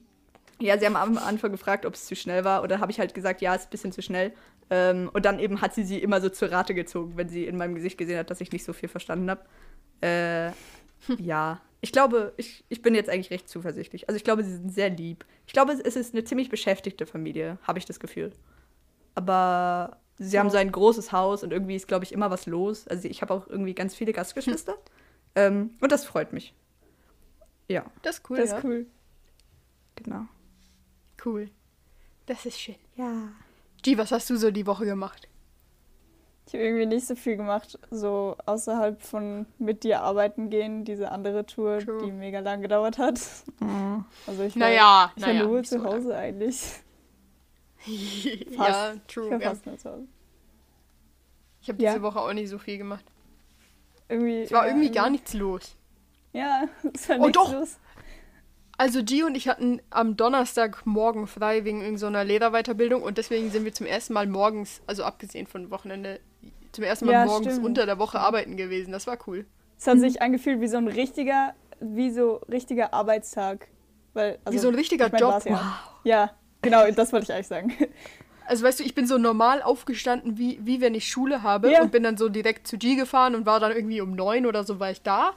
[0.60, 2.62] ja, sie haben am Anfang gefragt, ob es zu schnell war.
[2.62, 4.32] Oder habe ich halt gesagt, ja, es ist ein bisschen zu schnell.
[4.70, 7.56] Ähm, und dann eben hat sie sie immer so zur Rate gezogen, wenn sie in
[7.56, 9.44] meinem Gesicht gesehen hat, dass ich nicht so viel verstanden habe.
[10.00, 10.52] Äh,
[11.18, 14.08] ja, ich glaube, ich, ich bin jetzt eigentlich recht zuversichtlich.
[14.08, 15.24] Also ich glaube, sie sind sehr lieb.
[15.46, 18.32] Ich glaube, es ist eine ziemlich beschäftigte Familie, habe ich das Gefühl.
[19.14, 22.86] Aber sie haben so ein großes Haus und irgendwie ist, glaube ich, immer was los.
[22.86, 24.76] Also ich habe auch irgendwie ganz viele Gastgeschwister.
[25.34, 26.54] ähm, und das freut mich.
[27.68, 28.58] Ja, Das ist cool, das ja.
[28.58, 28.86] ist cool.
[29.96, 30.26] genau.
[31.24, 31.48] Cool.
[32.26, 32.74] Das ist schön.
[32.96, 33.28] Ja.
[33.82, 35.28] G, was hast du so die Woche gemacht?
[36.46, 41.10] Ich habe irgendwie nicht so viel gemacht, so außerhalb von mit dir arbeiten gehen, diese
[41.12, 42.04] andere Tour, True.
[42.04, 43.20] die mega lang gedauert hat.
[44.26, 46.60] Also ich war, Naja, ich war naja, nur zu so Hause eigentlich.
[47.86, 49.30] ja, Ich true.
[49.30, 49.48] war Ja.
[49.50, 50.06] fast nur zu Hause.
[51.62, 51.92] Ich habe Ja.
[51.92, 53.04] diese Woche auch nicht so viel gemacht.
[54.08, 55.76] Irgendwie, Es war irgendwie gar nichts los.
[56.32, 57.52] Ja, es war Oh, nichts doch.
[57.52, 57.78] los.
[58.78, 63.72] Also G und ich hatten am Donnerstagmorgen frei wegen irgendeiner Lehrerweiterbildung und deswegen sind wir
[63.72, 66.20] zum ersten Mal morgens, also abgesehen von Wochenende,
[66.72, 67.66] zum ersten Mal Ja, morgens stimmt.
[67.66, 68.90] unter der Woche arbeiten gewesen.
[68.92, 69.46] Das war cool.
[69.78, 73.68] Es hat sich angefühlt wie so ein richtiger, wie so richtiger Arbeitstag.
[74.14, 75.42] Weil, also, Wie so ein richtiger ich mein, Job.
[75.46, 75.78] Ja.
[76.04, 76.30] ja,
[76.60, 77.72] genau, das wollte ich eigentlich sagen.
[78.46, 81.82] Also weißt du, ich bin so normal aufgestanden, wie, wie wenn ich Schule habe Ja.
[81.82, 84.64] und bin dann so direkt zu G gefahren und war dann irgendwie um neun oder
[84.64, 85.32] so war ich da.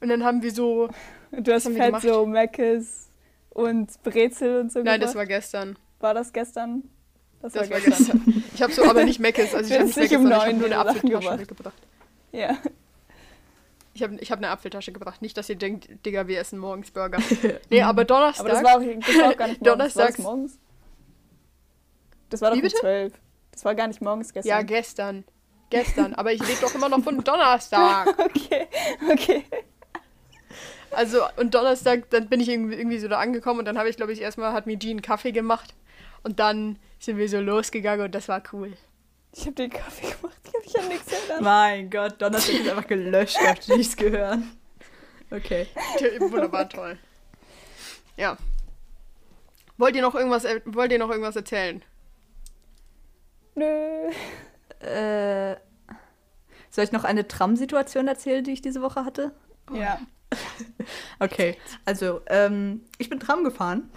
[0.00, 0.88] Und dann haben wir so,
[1.32, 2.02] Du hast fett gemacht?
[2.02, 3.08] so Meckes
[3.50, 5.16] und Brezel und so nein, das gebracht.
[5.16, 5.76] war gestern.
[6.00, 6.82] War das gestern?
[7.42, 8.22] Das, Das war war gestern.
[8.24, 8.44] gestern.
[8.54, 10.52] Ich habe so aber nicht Meckes, also ich habe nicht Meckes, um sondern ich habe
[10.52, 11.38] neun nur eine Apfeltasche gebracht.
[11.38, 11.74] mitgebracht.
[12.32, 12.56] Ja.
[13.94, 15.20] Ich habe ich hab eine Apfeltasche gebracht.
[15.22, 17.18] Nicht, dass ihr denkt, Digga, wir essen morgens Burger.
[17.70, 18.46] nee, aber Donnerstag.
[18.46, 19.94] Aber das war auch, das war auch gar nicht morgens.
[19.94, 20.58] Donnerstags- das morgens?
[22.30, 22.80] Das war doch Wie um bitte?
[22.80, 23.12] 12.
[23.52, 24.66] Das war gar nicht morgens ja, gestern.
[24.66, 25.24] gestern.
[25.70, 26.14] Gestern.
[26.14, 28.08] Aber ich rede doch immer noch von Donnerstag.
[28.18, 28.66] okay,
[29.10, 29.44] okay.
[30.92, 34.12] Also, und Donnerstag, dann bin ich irgendwie, so da angekommen und dann habe ich, glaube
[34.12, 35.74] ich, erstmal hat mir einen Kaffee gemacht.
[36.22, 38.72] Und dann sind wir so losgegangen und das war cool.
[39.32, 40.36] Ich habe den Kaffee gemacht.
[40.42, 41.40] Ich habe mich an nichts erinnert.
[41.42, 44.50] Mein Gott, Donnerstag ist einfach gelöscht auf G's gehören.
[45.30, 45.68] Okay.
[46.18, 46.98] Wunderbar toll.
[48.16, 48.36] Ja.
[49.78, 51.82] Wollt ihr noch irgendwas, wollt ihr noch irgendwas erzählen?
[53.54, 54.10] Nö.
[54.80, 55.56] Äh,
[56.70, 59.32] soll ich noch eine Tram-Situation erzählen, die ich diese Woche hatte?
[59.72, 59.98] Ja.
[61.18, 63.90] Okay, also ähm, ich bin Tram gefahren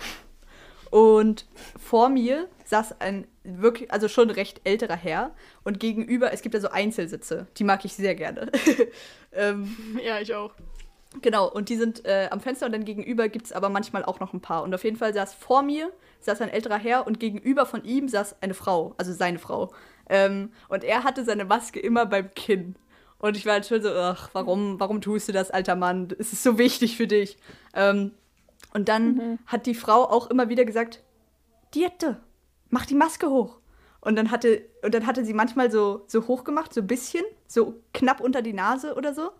[0.89, 1.45] und
[1.79, 5.31] vor mir saß ein wirklich, also schon recht älterer Herr
[5.63, 8.51] und gegenüber, es gibt ja so Einzelsitze, die mag ich sehr gerne.
[9.31, 10.53] ähm, Ja, ich auch.
[11.21, 14.19] genau, und die sind äh, am Fenster und dann gegenüber gibt es aber manchmal auch
[14.19, 14.63] noch ein paar.
[14.63, 15.91] Und auf jeden Fall saß vor mir,
[16.25, 19.71] saß ein älterer Herr und gegenüber von ihm saß eine Frau, also seine Frau.
[20.09, 22.75] Ähm, und er hatte seine Maske immer beim Kinn.
[23.19, 26.09] Und ich war halt schon so, ach, warum, warum tust du das, alter Mann?
[26.19, 27.37] Es ist so wichtig für dich.
[27.73, 28.11] Ähm,
[28.73, 31.03] und dann hat die Frau auch immer wieder gesagt,
[31.73, 32.19] Diette,
[32.69, 33.59] mach die Maske hoch.
[34.01, 37.23] Und dann hatte, und dann hatte sie manchmal so, so hoch gemacht, so ein bisschen,
[37.47, 39.31] so knapp unter die Nase oder so.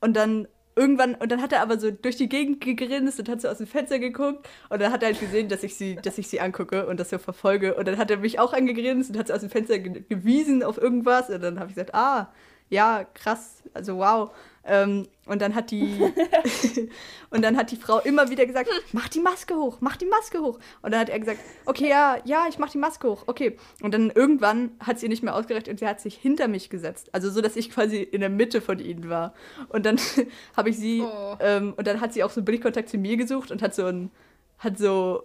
[0.00, 0.48] Und dann
[0.78, 3.58] irgendwann, und dann hat er aber so durch die Gegend gegrinst und hat so aus
[3.58, 4.48] dem Fenster geguckt.
[4.68, 7.10] Und dann hat er halt gesehen, dass ich sie, dass ich sie angucke und das
[7.10, 7.74] so verfolge.
[7.74, 10.62] Und dann hat er mich auch angegrinst und hat so aus dem Fenster ge gewiesen
[10.62, 11.28] auf irgendwas.
[11.28, 12.32] Und dann habe ich gesagt, ah,
[12.70, 14.30] ja, krass, also wow.
[14.64, 15.98] Ähm, und dann hat die
[17.30, 20.40] und dann hat die Frau immer wieder gesagt, mach die Maske hoch, mach die Maske
[20.40, 20.58] hoch.
[20.82, 23.56] Und dann hat er gesagt, okay, ja, ja, ich mach die Maske hoch, okay.
[23.82, 27.08] Und dann irgendwann hat sie nicht mehr ausgereicht und sie hat sich hinter mich gesetzt,
[27.12, 29.32] also so, dass ich quasi in der Mitte von ihnen war.
[29.70, 29.98] Und dann
[30.56, 31.36] habe ich sie oh.
[31.40, 34.10] ähm, und dann hat sie auch so Blickkontakt zu mir gesucht und hat so ein
[34.58, 35.22] hat so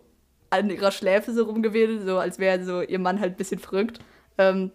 [0.52, 4.00] an ihrer Schläfe so rumgewedelt, so als wäre so ihr Mann halt ein bisschen verrückt.
[4.38, 4.72] Ähm,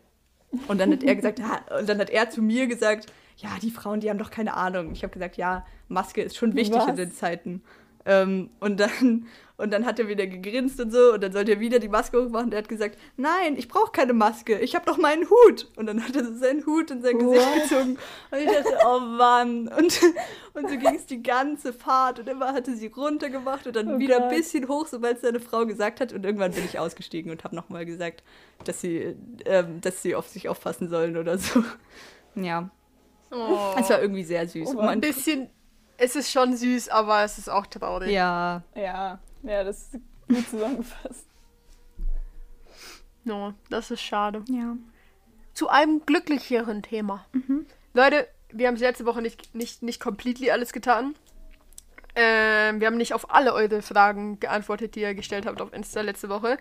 [0.68, 3.70] und dann hat er gesagt, ja, und dann hat er zu mir gesagt, ja, die
[3.70, 4.92] Frauen, die haben doch keine Ahnung.
[4.92, 6.88] Ich habe gesagt, ja, Maske ist schon wichtig Was?
[6.88, 7.62] in den Zeiten.
[8.08, 9.26] Ähm, und, dann,
[9.58, 12.18] und dann hat er wieder gegrinst und so und dann sollte er wieder die Maske
[12.18, 12.46] hochmachen.
[12.46, 15.70] Und er hat gesagt, nein, ich brauche keine Maske, ich habe doch meinen Hut.
[15.76, 17.34] Und dann hat er so seinen Hut in sein What?
[17.34, 17.98] Gesicht gezogen.
[18.30, 19.68] Und ich dachte, oh Mann.
[19.68, 20.00] Und,
[20.54, 23.98] und so ging es die ganze Fahrt und immer hatte sie runtergemacht und dann oh
[23.98, 24.30] wieder Gott.
[24.30, 26.14] ein bisschen hoch, sobald es seine Frau gesagt hat.
[26.14, 28.22] Und irgendwann bin ich ausgestiegen und habe nochmal gesagt,
[28.64, 31.62] dass sie, ähm, dass sie auf sich aufpassen sollen oder so.
[32.34, 32.70] Ja.
[33.30, 33.74] Oh.
[33.78, 34.74] Es war irgendwie sehr süß.
[34.74, 35.50] Oh, ein bisschen,
[35.98, 38.10] es ist schon süß, aber es ist auch traurig.
[38.10, 38.62] Ja.
[38.74, 41.26] Ja, ja, das ist gut zusammengefasst.
[43.24, 44.42] No, das ist schade.
[44.48, 44.76] Ja.
[45.52, 47.26] Zu einem glücklicheren Thema.
[47.32, 47.66] Mhm.
[47.92, 51.14] Leute, wir haben es letzte Woche nicht, nicht, nicht completely alles getan.
[52.14, 56.00] Ähm, wir haben nicht auf alle eure Fragen geantwortet, die ihr gestellt habt auf Insta
[56.00, 56.58] letzte Woche.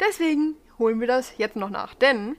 [0.00, 1.94] Deswegen holen wir das jetzt noch nach.
[1.94, 2.36] Denn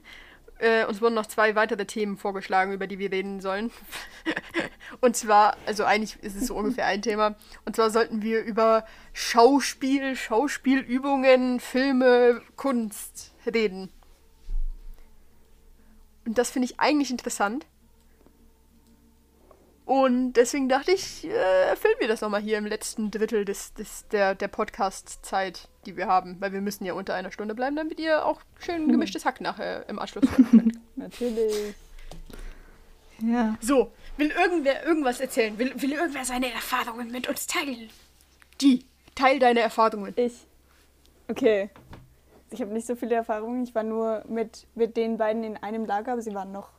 [0.60, 3.70] äh, uns wurden noch zwei weitere Themen vorgeschlagen, über die wir reden sollen.
[5.00, 7.34] und zwar, also eigentlich ist es so ungefähr ein Thema.
[7.64, 13.90] Und zwar sollten wir über Schauspiel, Schauspielübungen, Filme, Kunst reden.
[16.26, 17.66] Und das finde ich eigentlich interessant.
[19.90, 24.06] Und deswegen dachte ich, äh, filmen wir das nochmal hier im letzten Drittel des, des,
[24.12, 26.36] der, der Podcast-Zeit, die wir haben.
[26.38, 28.92] Weil wir müssen ja unter einer Stunde bleiben, damit ihr auch schön hm.
[28.92, 30.78] gemischtes Hack nachher im Anschluss hören könnt.
[30.96, 31.74] Natürlich.
[33.18, 33.56] Ja.
[33.60, 35.58] So, will irgendwer irgendwas erzählen?
[35.58, 37.90] Will, will irgendwer seine Erfahrungen mit uns teilen?
[38.60, 38.86] Die,
[39.16, 40.12] teil deine Erfahrungen.
[40.14, 40.46] Ich.
[41.26, 41.68] Okay.
[42.52, 43.64] Ich habe nicht so viele Erfahrungen.
[43.64, 46.70] Ich war nur mit, mit den beiden in einem Lager, aber sie waren noch.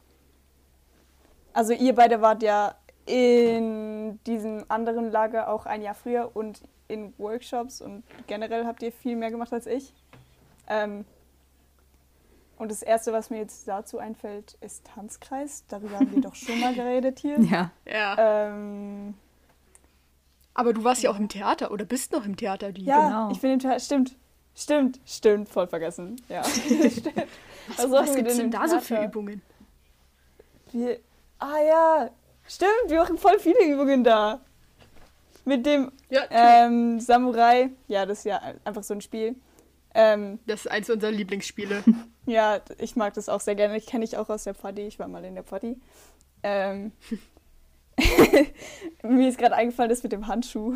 [1.52, 2.76] Also ihr beide wart ja
[3.06, 8.92] in diesem anderen Lager auch ein Jahr früher und in Workshops und generell habt ihr
[8.92, 9.94] viel mehr gemacht als ich.
[10.68, 11.06] Ähm,
[12.58, 15.64] und das Erste, was mir jetzt dazu einfällt, ist Tanzkreis.
[15.68, 17.40] Darüber haben wir doch schon mal geredet hier.
[17.40, 17.72] Ja.
[17.92, 18.50] ja.
[18.50, 19.16] Ähm,
[20.54, 22.84] Aber du warst ja auch im Theater oder bist noch im Theater, die.
[22.84, 23.32] Ja, genau.
[23.32, 23.80] ich bin im Theater.
[23.80, 24.16] Stimmt.
[24.54, 26.22] Stimmt, stimmt, voll vergessen.
[26.30, 26.44] Ja.
[26.44, 27.16] stimmt.
[27.68, 29.42] Was, was, was gibt es denn da so für Übungen?
[30.72, 31.00] Wir,
[31.40, 32.10] ah ja,
[32.54, 34.42] Stimmt, wir machen voll viele Übungen da.
[35.46, 37.70] Mit dem ja, ähm, Samurai.
[37.88, 39.36] Ja, das ist ja einfach so ein Spiel.
[39.94, 41.82] Ähm, das ist eins unserer Lieblingsspiele.
[42.26, 43.78] ja, ich mag das auch sehr gerne.
[43.78, 44.82] Ich kenne ich auch aus der Party.
[44.82, 45.78] Ich war mal in der Party.
[46.44, 46.92] Ähm,
[49.02, 50.76] mir ist gerade eingefallen, das mit dem Handschuh.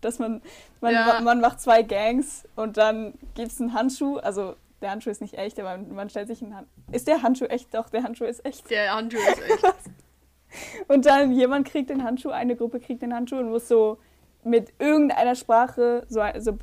[0.00, 0.40] Dass man,
[0.80, 1.20] man, ja.
[1.20, 4.18] man macht zwei Gangs und dann gibt es einen Handschuh.
[4.18, 6.72] Also der Handschuh ist nicht echt, aber man stellt sich einen Handschuh.
[6.92, 7.74] Ist der Handschuh echt?
[7.74, 8.70] Doch, der Handschuh ist echt.
[8.70, 9.74] Der Handschuh ist echt.
[10.88, 13.98] Und dann jemand kriegt den Handschuh, eine Gruppe kriegt den Handschuh und muss so
[14.44, 16.58] mit irgendeiner Sprache, so, so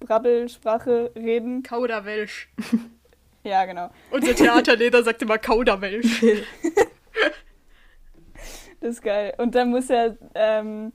[0.00, 1.62] Brabbelsprache reden.
[1.62, 2.50] Kauderwelsch.
[3.44, 3.90] Ja, genau.
[4.12, 6.20] Unser Theaterleder sagt immer Kauderwelsch.
[8.80, 9.34] das ist geil.
[9.36, 10.92] Und dann muss er ähm,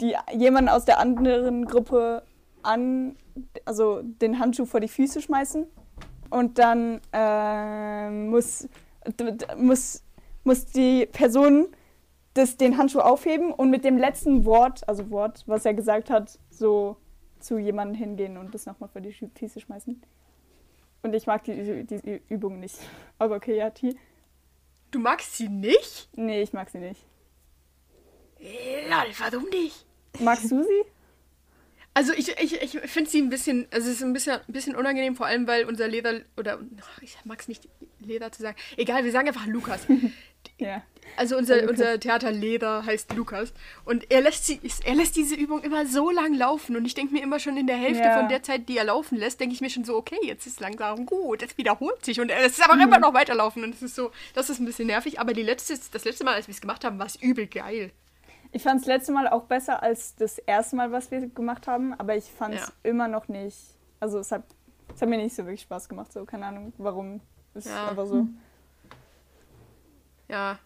[0.00, 2.22] die, jemanden aus der anderen Gruppe
[2.62, 3.16] an,
[3.66, 5.66] also den Handschuh vor die Füße schmeißen.
[6.30, 8.66] Und dann ähm, muss,
[9.58, 10.02] muss,
[10.44, 11.68] muss die Person
[12.34, 16.38] das, den Handschuh aufheben und mit dem letzten Wort, also Wort, was er gesagt hat,
[16.50, 16.96] so
[17.40, 20.00] zu jemandem hingehen und das nochmal vor die Füße schmeißen.
[21.02, 22.78] Und ich mag die, die Übung nicht.
[23.18, 23.96] Aber okay, ja, T.
[24.90, 26.08] Du magst sie nicht?
[26.14, 27.00] Nee, ich mag sie nicht.
[28.38, 29.86] Lol, warum nicht?
[30.18, 30.84] Magst du sie?
[31.92, 34.76] Also ich, ich, ich finde sie ein bisschen, also es ist ein bisschen, ein bisschen
[34.76, 36.60] unangenehm, vor allem weil unser Leder, oder
[37.00, 37.68] ich mag es nicht
[37.98, 39.86] Leder zu sagen, egal, wir sagen einfach Lukas.
[40.60, 40.82] Ja.
[41.16, 43.52] Also unser, unser Theaterleder heißt Lukas
[43.84, 47.12] und er lässt, sie, er lässt diese Übung immer so lang laufen und ich denke
[47.12, 48.16] mir immer schon in der Hälfte ja.
[48.16, 50.60] von der Zeit, die er laufen lässt, denke ich mir schon so, okay, jetzt ist
[50.60, 52.82] langsam gut, es wiederholt sich und es ist aber mhm.
[52.82, 55.78] immer noch weiterlaufen und es ist so, das ist ein bisschen nervig, aber die letzte,
[55.92, 57.90] das letzte Mal, als wir es gemacht haben, war es übel geil.
[58.52, 61.94] Ich fand es letzte Mal auch besser als das erste Mal, was wir gemacht haben,
[61.94, 62.90] aber ich fand es ja.
[62.90, 63.58] immer noch nicht.
[64.00, 64.42] Also es hat,
[64.94, 67.20] es hat mir nicht so wirklich Spaß gemacht, so keine Ahnung, warum
[67.54, 67.90] Ist Ja.
[67.90, 68.26] einfach so.
[70.30, 70.58] Ja.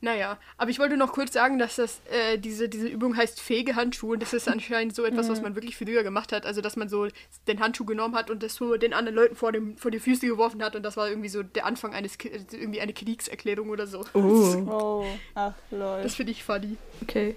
[0.00, 3.74] Naja, aber ich wollte noch kurz sagen, dass das, äh, diese, diese Übung heißt fähige
[3.74, 6.46] Handschuhe und das ist anscheinend so etwas, was man wirklich früher gemacht hat.
[6.46, 7.08] Also, dass man so
[7.48, 10.24] den Handschuh genommen hat und das so den anderen Leuten vor, dem, vor die Füße
[10.24, 13.88] geworfen hat und das war irgendwie so der Anfang eines, K- irgendwie eine Kriegserklärung oder
[13.88, 14.04] so.
[14.14, 16.00] Oh, Oh, ach lol.
[16.04, 16.76] Das finde ich funny.
[17.02, 17.34] okay.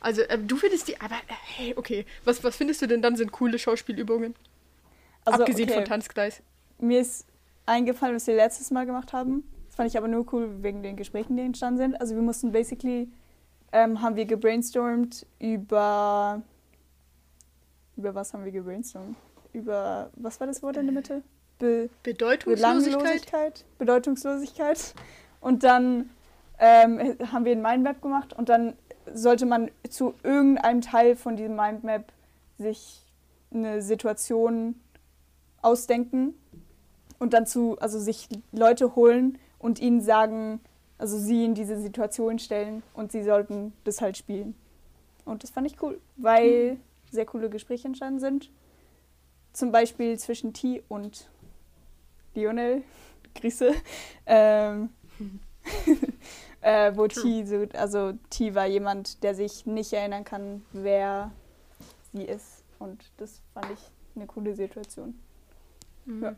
[0.00, 2.04] Also, äh, du findest die, aber, äh, hey, okay.
[2.24, 4.34] Was, was findest du denn dann sind coole Schauspielübungen?
[5.24, 6.42] Also, Abgesehen okay, von Tanzkreis.
[6.80, 7.26] Mir ist
[7.66, 9.44] eingefallen, was wir letztes Mal gemacht haben.
[9.78, 12.00] Das fand ich aber nur cool wegen den Gesprächen, die entstanden sind.
[12.00, 13.08] Also wir mussten basically,
[13.70, 16.42] ähm, haben wir gebrainstormt über,
[17.96, 19.16] über was haben wir gebrainstormt?
[19.52, 21.22] Über, was war das Wort in der Mitte?
[21.60, 23.64] Be Bedeutungslosigkeit?
[23.78, 24.94] Bedeutungslosigkeit.
[25.40, 26.10] Und dann
[26.58, 28.74] ähm, haben wir ein Mindmap gemacht und dann
[29.14, 32.12] sollte man zu irgendeinem Teil von diesem Mindmap
[32.58, 33.06] sich
[33.54, 34.74] eine Situation
[35.62, 36.34] ausdenken
[37.20, 40.60] und dann zu, also sich Leute holen und ihnen sagen,
[40.98, 44.54] also sie in diese Situation stellen und sie sollten das halt spielen.
[45.24, 46.78] Und das fand ich cool, weil
[47.10, 48.50] sehr coole Gespräche entstanden sind.
[49.52, 51.28] Zum Beispiel zwischen T und
[52.34, 52.82] Lionel,
[53.34, 53.72] Grüße,
[54.26, 54.90] ähm,
[56.60, 61.30] äh, wo T, so, also T war jemand, der sich nicht erinnern kann, wer
[62.12, 62.64] sie ist.
[62.78, 63.80] Und das fand ich
[64.16, 65.18] eine coole Situation.
[66.06, 66.36] Ja.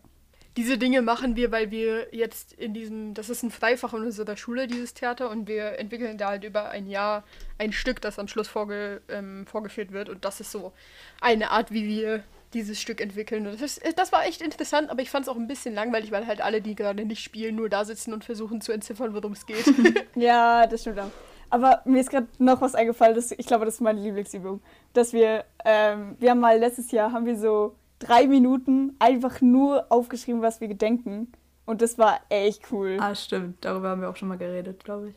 [0.56, 4.36] Diese Dinge machen wir, weil wir jetzt in diesem, das ist ein Freifach in unserer
[4.36, 7.22] Schule, dieses Theater, und wir entwickeln da halt über ein Jahr
[7.58, 10.08] ein Stück, das am Schluss vorge, ähm, vorgeführt wird.
[10.08, 10.72] Und das ist so
[11.20, 13.46] eine Art, wie wir dieses Stück entwickeln.
[13.46, 16.10] Und das, ist, das war echt interessant, aber ich fand es auch ein bisschen langweilig,
[16.10, 19.32] weil halt alle, die gerade nicht spielen, nur da sitzen und versuchen zu entziffern, worum
[19.32, 19.64] es geht.
[20.16, 21.10] Ja, das stimmt auch.
[21.48, 24.60] Aber mir ist gerade noch was eingefallen, das, ich glaube, das ist meine Lieblingsübung.
[24.92, 29.86] Dass wir, ähm, wir haben mal letztes Jahr, haben wir so drei Minuten einfach nur
[29.92, 31.30] aufgeschrieben, was wir gedenken.
[31.66, 32.96] Und das war echt cool.
[33.00, 33.64] Ah, stimmt.
[33.64, 35.14] Darüber haben wir auch schon mal geredet, glaube ich.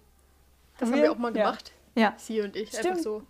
[0.77, 1.03] Das Haben haben wir?
[1.03, 1.45] wir auch mal Ja.
[1.45, 1.71] gemacht.
[1.95, 2.13] Ja.
[2.17, 2.69] Sie und ich.
[2.69, 2.85] Stimmt.
[2.85, 3.23] Einfach so.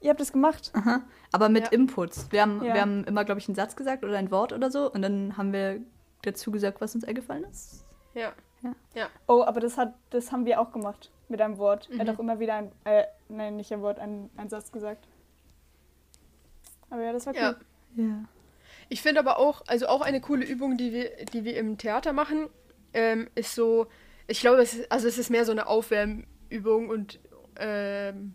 [0.00, 0.70] Ihr habt das gemacht?
[0.74, 1.02] Aha.
[1.32, 1.70] Aber mit Ja.
[1.72, 2.28] Inputs.
[2.30, 2.72] Wir haben, Ja.
[2.74, 4.90] wir haben immer, glaube ich, einen Satz gesagt oder ein Wort oder so.
[4.90, 5.80] Und dann haben wir
[6.22, 7.84] dazu gesagt, was uns eingefallen ist.
[8.14, 8.32] Ja.
[9.26, 11.88] Oh, aber das, hat, das haben wir auch gemacht mit einem Wort.
[11.90, 12.14] Er hat Mhm.
[12.14, 15.06] auch immer wieder ein, äh, nein, nicht ein Wort, ein, ein Satz gesagt.
[16.90, 17.56] Aber ja, das war cool.
[17.96, 18.24] Ja.
[18.92, 22.12] Ich finde aber auch, also auch eine coole Übung, die wir, die wir im Theater
[22.12, 22.48] machen,
[22.92, 23.86] ähm, ist so,
[24.26, 27.20] ich glaube, es ist, also es ist mehr so eine Aufwärmübung und
[27.56, 28.34] ähm,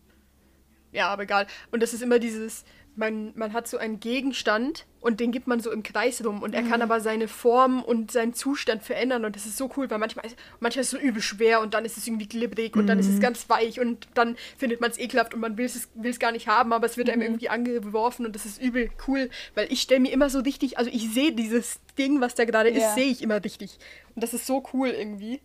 [0.94, 1.46] ja, aber egal.
[1.72, 2.64] Und das ist immer dieses,
[2.98, 6.56] man, man hat so einen Gegenstand und den gibt man so im Kreis rum und
[6.56, 9.98] er kann aber seine Form und seinen Zustand verändern und das ist so cool, weil
[10.00, 12.88] manchmal ist, manchmal ist es so übel schwer und dann ist es irgendwie glibberig und
[12.88, 15.90] dann ist es ganz weich und dann findet man es ekelhaft und man will es
[15.94, 18.90] will es gar nicht haben, aber es wird einem irgendwie angeworfen und das ist übel
[19.08, 22.46] cool, weil ich stelle mir immer so richtig, also ich sehe dieses Ding, was da
[22.46, 22.78] gerade Ja.
[22.90, 23.78] ist, sehe ich immer richtig
[24.16, 25.42] und das ist so cool irgendwie.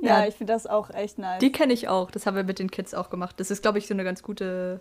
[0.00, 0.26] Ja, Ja.
[0.28, 1.40] ich finde das auch echt nice.
[1.40, 2.10] Die kenne ich auch.
[2.10, 3.36] Das haben wir mit den Kids auch gemacht.
[3.38, 4.80] Das ist, glaube ich, so eine ganz gute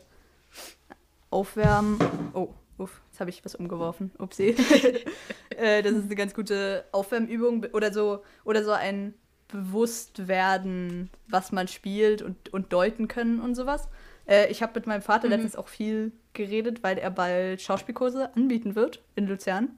[1.30, 2.00] Aufwärm.
[2.34, 4.12] Oh, uff, jetzt habe ich was umgeworfen.
[4.18, 4.56] Upsi.
[5.58, 9.14] äh, das ist eine ganz gute Aufwärmübung oder so, oder so ein
[9.48, 13.88] Bewusstwerden, was man spielt und, und deuten können und sowas.
[14.28, 18.76] Äh, ich habe mit meinem Vater letztens auch viel geredet, weil er bald Schauspielkurse anbieten
[18.76, 19.78] wird in Luzern.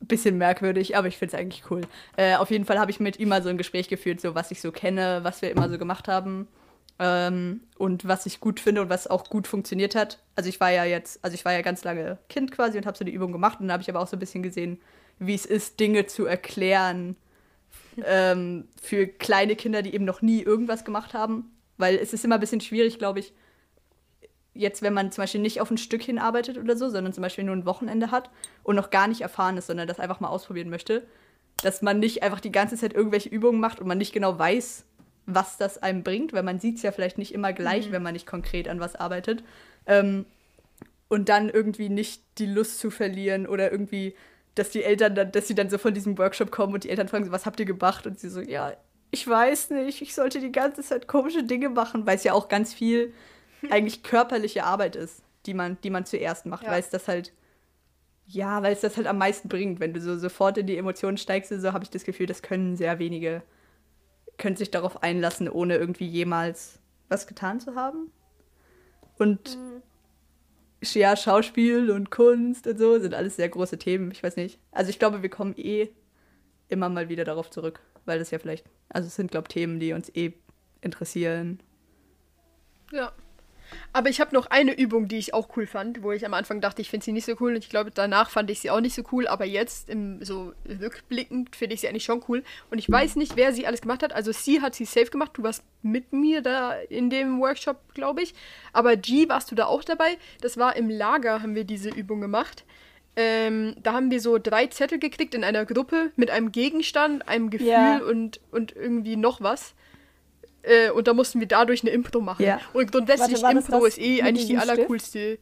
[0.00, 1.82] Bisschen merkwürdig, aber ich finde es eigentlich cool.
[2.16, 4.50] Äh, auf jeden Fall habe ich mit ihm mal so ein Gespräch geführt, so was
[4.50, 6.48] ich so kenne, was wir immer so gemacht haben
[7.04, 10.20] ähm, und was ich gut finde und was auch gut funktioniert hat.
[10.36, 12.96] Also ich war ja jetzt, also ich war ja ganz lange Kind quasi und habe
[12.96, 14.80] so die Übung gemacht und dann habe ich aber auch so ein bisschen gesehen,
[15.18, 17.16] wie es ist, Dinge zu erklären
[18.06, 21.50] ähm, für kleine Kinder, die eben noch nie irgendwas gemacht haben.
[21.76, 23.32] Weil es ist immer ein bisschen schwierig, glaube ich,
[24.54, 27.42] jetzt, wenn man zum Beispiel nicht auf ein Stück hinarbeitet oder so, sondern zum Beispiel
[27.42, 28.30] nur ein Wochenende hat
[28.62, 31.04] und noch gar nicht erfahren ist, sondern das einfach mal ausprobieren möchte,
[31.64, 34.84] dass man nicht einfach die ganze Zeit irgendwelche Übungen macht und man nicht genau weiß,
[35.34, 38.12] was das einem bringt, weil man sieht es ja vielleicht nicht immer gleich, wenn man
[38.14, 39.42] nicht konkret an was arbeitet.
[39.86, 40.26] Ähm,
[41.08, 44.14] und dann irgendwie nicht die Lust zu verlieren oder irgendwie,
[44.54, 47.08] dass die Eltern dann, dass sie dann so von diesem Workshop kommen und die Eltern
[47.08, 48.06] fragen so, was habt ihr gemacht?
[48.06, 48.72] Und sie so, ja,
[49.10, 52.48] ich weiß nicht, ich sollte die ganze Zeit komische Dinge machen, weil es ja auch
[52.48, 53.12] ganz viel
[53.70, 56.70] eigentlich körperliche Arbeit ist, die man, die man zuerst macht, Ja.
[56.70, 57.32] weil es das halt,
[58.26, 59.80] ja, weil es das halt am meisten bringt.
[59.80, 62.76] Wenn du so sofort in die Emotionen steigst, so habe ich das Gefühl, das können
[62.76, 63.42] sehr wenige,
[64.38, 66.78] können sich darauf einlassen, ohne irgendwie jemals
[67.08, 68.10] was getan zu haben.
[69.18, 69.58] Und
[70.82, 74.10] ja, Schauspiel und Kunst und so sind alles sehr große Themen.
[74.10, 74.58] Ich weiß nicht.
[74.72, 75.90] Also ich glaube, wir kommen eh
[76.68, 79.78] immer mal wieder darauf zurück, weil das ja vielleicht, also es sind, glaube ich, Themen,
[79.78, 80.32] die uns eh
[80.80, 81.60] interessieren.
[82.90, 83.12] Ja.
[83.92, 86.60] Aber ich habe noch eine Übung, die ich auch cool fand, wo ich am Anfang
[86.60, 88.80] dachte, ich finde sie nicht so cool und ich glaube, danach fand ich sie auch
[88.80, 92.42] nicht so cool, aber jetzt, im, so rückblickend, finde ich sie eigentlich schon cool.
[92.70, 94.12] Und ich weiß nicht, wer sie alles gemacht hat.
[94.12, 98.22] Also sie hat sie safe gemacht, du warst mit mir da in dem Workshop, glaube
[98.22, 98.34] ich.
[98.72, 100.16] Aber G, warst du da auch dabei?
[100.40, 102.64] Das war im Lager, haben wir diese Übung gemacht.
[103.14, 107.50] Ähm, da haben wir so drei Zettel gekriegt in einer Gruppe mit einem Gegenstand, einem
[107.50, 107.98] Gefühl Ja.
[107.98, 109.74] und, und irgendwie noch was.
[110.62, 112.44] Äh, und da mussten wir dadurch eine Impro machen.
[112.44, 112.60] Ja.
[112.72, 115.38] Und grundsätzlich Warte, Impro das ist eh eigentlich die allercoolste.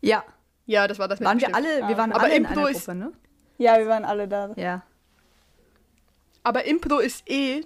[0.00, 0.24] Ja.
[0.66, 1.66] Ja, das war das mit Waren dem wir Stift.
[1.78, 3.12] alle, wir waren Aber alle in Impro einer ist- Gruppe, ne?
[3.58, 4.52] Ja, wir waren alle da.
[4.56, 4.82] Ja.
[6.42, 7.62] Aber Impro ist eh,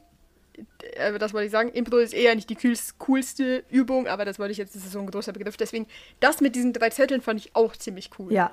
[0.95, 4.39] äh, das wollte ich sagen, Impro ist eh eigentlich die coolste, coolste Übung, aber das
[4.39, 5.57] wollte ich jetzt, das ist so ein großer Begriff.
[5.57, 5.87] Deswegen,
[6.21, 8.33] das mit diesen drei Zetteln fand ich auch ziemlich cool.
[8.33, 8.53] Ja,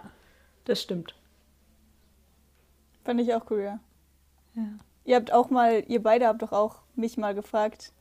[0.66, 1.14] das stimmt.
[3.04, 3.80] Fand ich auch cool, ja.
[4.56, 4.64] Ja.
[5.06, 7.94] Ihr habt auch mal, ihr beide habt doch auch mich mal gefragt,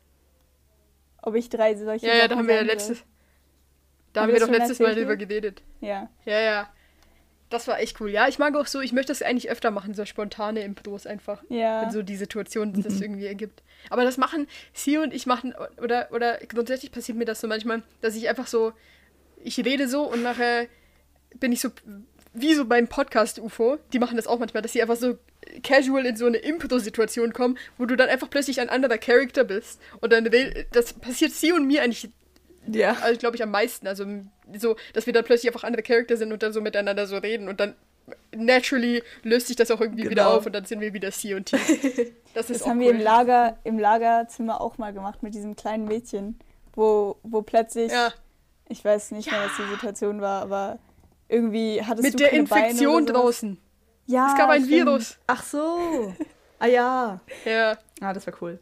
[1.27, 3.03] ob ich drei solche Ja, ja, da haben wir ja letztes,
[4.13, 5.63] da Haben wir doch letztes Mal drüber geredet.
[5.81, 6.09] Ja.
[6.25, 6.69] Ja, ja.
[7.51, 8.11] Das war echt cool.
[8.11, 11.43] Ja, ich mag auch so, ich möchte das eigentlich öfter machen, so spontane Impros einfach.
[11.49, 11.83] Ja.
[11.83, 13.63] Wenn so die Situation das irgendwie ergibt.
[13.91, 17.83] Aber das machen Sie und ich machen, oder, oder grundsätzlich passiert mir das so manchmal,
[18.01, 18.73] dass ich einfach so,
[19.43, 20.67] ich rede so und nachher
[21.39, 21.71] bin ich so,
[22.37, 25.19] wie so beim Podcast UFO, die machen das auch manchmal, dass sie einfach so
[25.63, 29.81] casual in so eine Impro-Situation kommen, wo du dann einfach plötzlich ein anderer Charakter bist.
[30.01, 30.29] Und dann,
[30.73, 32.11] das passiert Sie und mir eigentlich
[32.67, 32.97] Ja.
[33.03, 33.87] also glaube ich am meisten.
[33.87, 34.05] Also
[34.59, 37.49] so, dass wir dann plötzlich einfach andere Charakter sind und dann so miteinander so reden
[37.49, 37.75] und dann
[38.35, 40.37] naturally löst sich das auch irgendwie wieder Genau.
[40.37, 41.57] auf und dann sind wir wieder C und T.
[42.35, 42.85] Das Das haben cool.
[42.85, 46.39] wir im Lager, im Lagerzimmer auch mal gemacht mit diesem kleinen Mädchen,
[46.75, 48.13] wo, wo plötzlich, Ja,
[48.69, 50.79] ich weiß nicht mehr, was die Situation war, aber
[51.29, 53.59] irgendwie hattest mit du der keine Beine Infektion draußen.
[54.07, 54.87] Ja, es gab ein stimmt.
[54.87, 55.19] Virus.
[55.27, 56.15] Ach so.
[56.59, 57.21] Ah ja.
[57.45, 58.59] Ja, Ah, das war cool.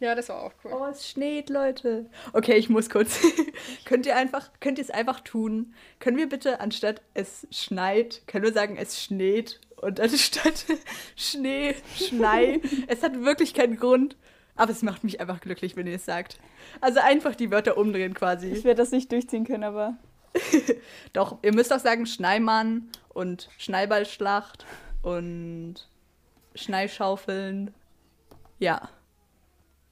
[0.00, 0.72] ja, das war auch cool.
[0.74, 2.06] Oh, es schneit, Leute.
[2.32, 3.18] Okay, ich muss kurz.
[3.86, 5.74] könnt ihr einfach, könnt ihr es einfach tun?
[5.98, 10.64] Können wir bitte anstatt es schneit, können wir sagen es schneit und anstatt
[11.16, 12.60] Schnee, Schnei.
[12.86, 14.16] es hat wirklich keinen Grund,
[14.56, 16.38] aber es macht mich einfach glücklich, wenn ihr es sagt.
[16.80, 18.48] Also einfach die Wörter umdrehen quasi.
[18.52, 19.96] Ich werde das nicht durchziehen können, aber
[21.12, 24.64] Doch, ihr müsst auch sagen Schneimann und Schneiballschlacht
[25.02, 25.76] und
[26.54, 27.72] Schneischaufeln.
[28.58, 28.88] Ja.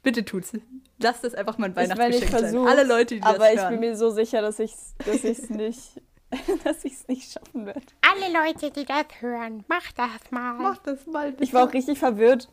[0.03, 0.53] Bitte tut's.
[0.99, 2.57] Lasst das einfach mal ein Weihnachtsgeschenk sein.
[2.67, 3.71] Alle Leute, die aber das ich hören.
[3.71, 6.01] bin mir so sicher, dass ich es dass ich's nicht,
[6.65, 7.83] dass ich's nicht schaffen werde.
[8.01, 10.55] Alle Leute, die das hören, macht das mal.
[10.55, 11.45] Mach das mal bitte.
[11.45, 12.49] Ich war auch richtig verwirrt.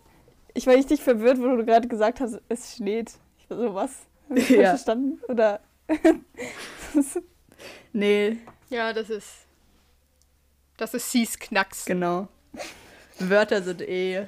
[0.53, 3.13] Ich war richtig verwirrt, wo du gerade gesagt hast, es schneit.
[3.39, 3.91] Ich war so, was?
[4.29, 4.69] Hab ich falsch Ja.
[4.69, 5.19] verstanden?
[5.27, 5.59] Oder
[7.93, 8.37] Nee,
[8.69, 9.45] Ja, das ist.
[10.77, 11.85] Das ist C's Knacks.
[11.85, 12.27] genau.
[13.19, 14.27] Wörter sind eh.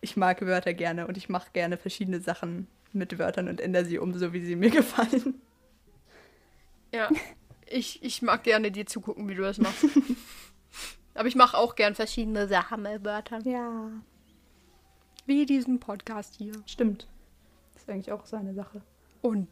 [0.00, 3.98] Ich mag Wörter gerne und ich mache gerne verschiedene Sachen mit Wörtern und ändere sie
[3.98, 5.40] um, so wie sie mir gefallen.
[6.92, 7.08] Ja.
[7.66, 9.84] Ich, ich mag gerne dir zugucken, wie du das machst.
[11.14, 13.48] Aber ich mache auch gern verschiedene Sachen mit Wörtern.
[13.48, 13.90] Ja.
[15.24, 16.52] Wie diesen Podcast hier.
[16.66, 17.06] Stimmt.
[17.74, 18.82] Das ist eigentlich auch so eine Sache.
[19.22, 19.46] Und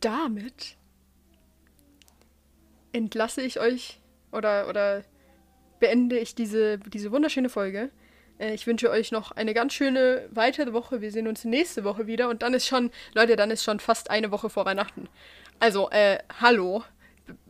[0.00, 0.76] damit
[2.94, 4.00] entlasse ich euch
[4.32, 5.02] oder, oder
[5.80, 7.90] beende ich diese, diese wunderschöne Folge.
[8.38, 11.00] Äh, Ich wünsche euch noch eine ganz schöne weitere Woche.
[11.00, 14.10] Wir sehen uns nächste Woche wieder und dann ist schon, Leute, dann ist schon fast
[14.10, 15.08] eine Woche vor Weihnachten.
[15.60, 16.84] Also, äh, hallo.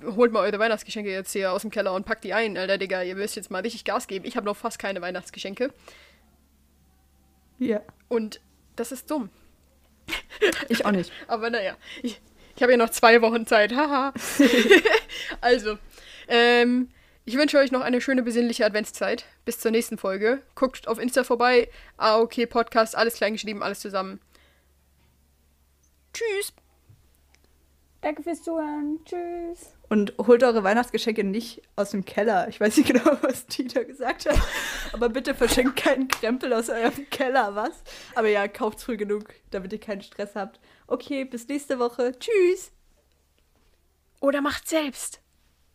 [0.04, 3.02] Holt mal eure Weihnachtsgeschenke jetzt hier aus dem Keller und packt die ein, Alter, Digga.
[3.02, 4.24] Ihr müsst jetzt mal richtig Gas geben.
[4.24, 5.72] Ich habe noch fast keine Weihnachtsgeschenke.
[7.58, 7.80] Ja.
[8.08, 8.40] Und
[8.76, 9.30] das ist dumm.
[10.68, 11.12] Ich auch nicht.
[11.26, 12.20] Aber naja, ich,
[12.54, 13.74] ich habe ja noch zwei Wochen Zeit.
[13.74, 14.12] Haha.
[15.40, 15.78] also,
[16.28, 16.88] ähm,
[17.24, 19.24] ich wünsche euch noch eine schöne besinnliche Adventszeit.
[19.44, 20.42] Bis zur nächsten Folge.
[20.54, 21.70] Guckt auf Insta vorbei.
[21.96, 24.20] Ah, okay, Podcast, alles klein geschrieben, alles zusammen.
[26.12, 26.52] Tschüss.
[28.02, 29.00] Danke fürs Zuhören.
[29.06, 29.72] Tschüss.
[29.88, 32.46] Und holt eure Weihnachtsgeschenke nicht aus dem Keller.
[32.48, 34.38] Ich weiß nicht genau, was Dieter gesagt hat.
[34.92, 37.82] Aber bitte verschenkt keinen Krempel aus eurem Keller, was?
[38.14, 40.60] Aber ja, kauft früh genug, damit ihr keinen Stress habt.
[40.86, 42.12] Okay, bis nächste Woche.
[42.18, 42.70] Tschüss.
[44.24, 45.20] Oder macht selbst.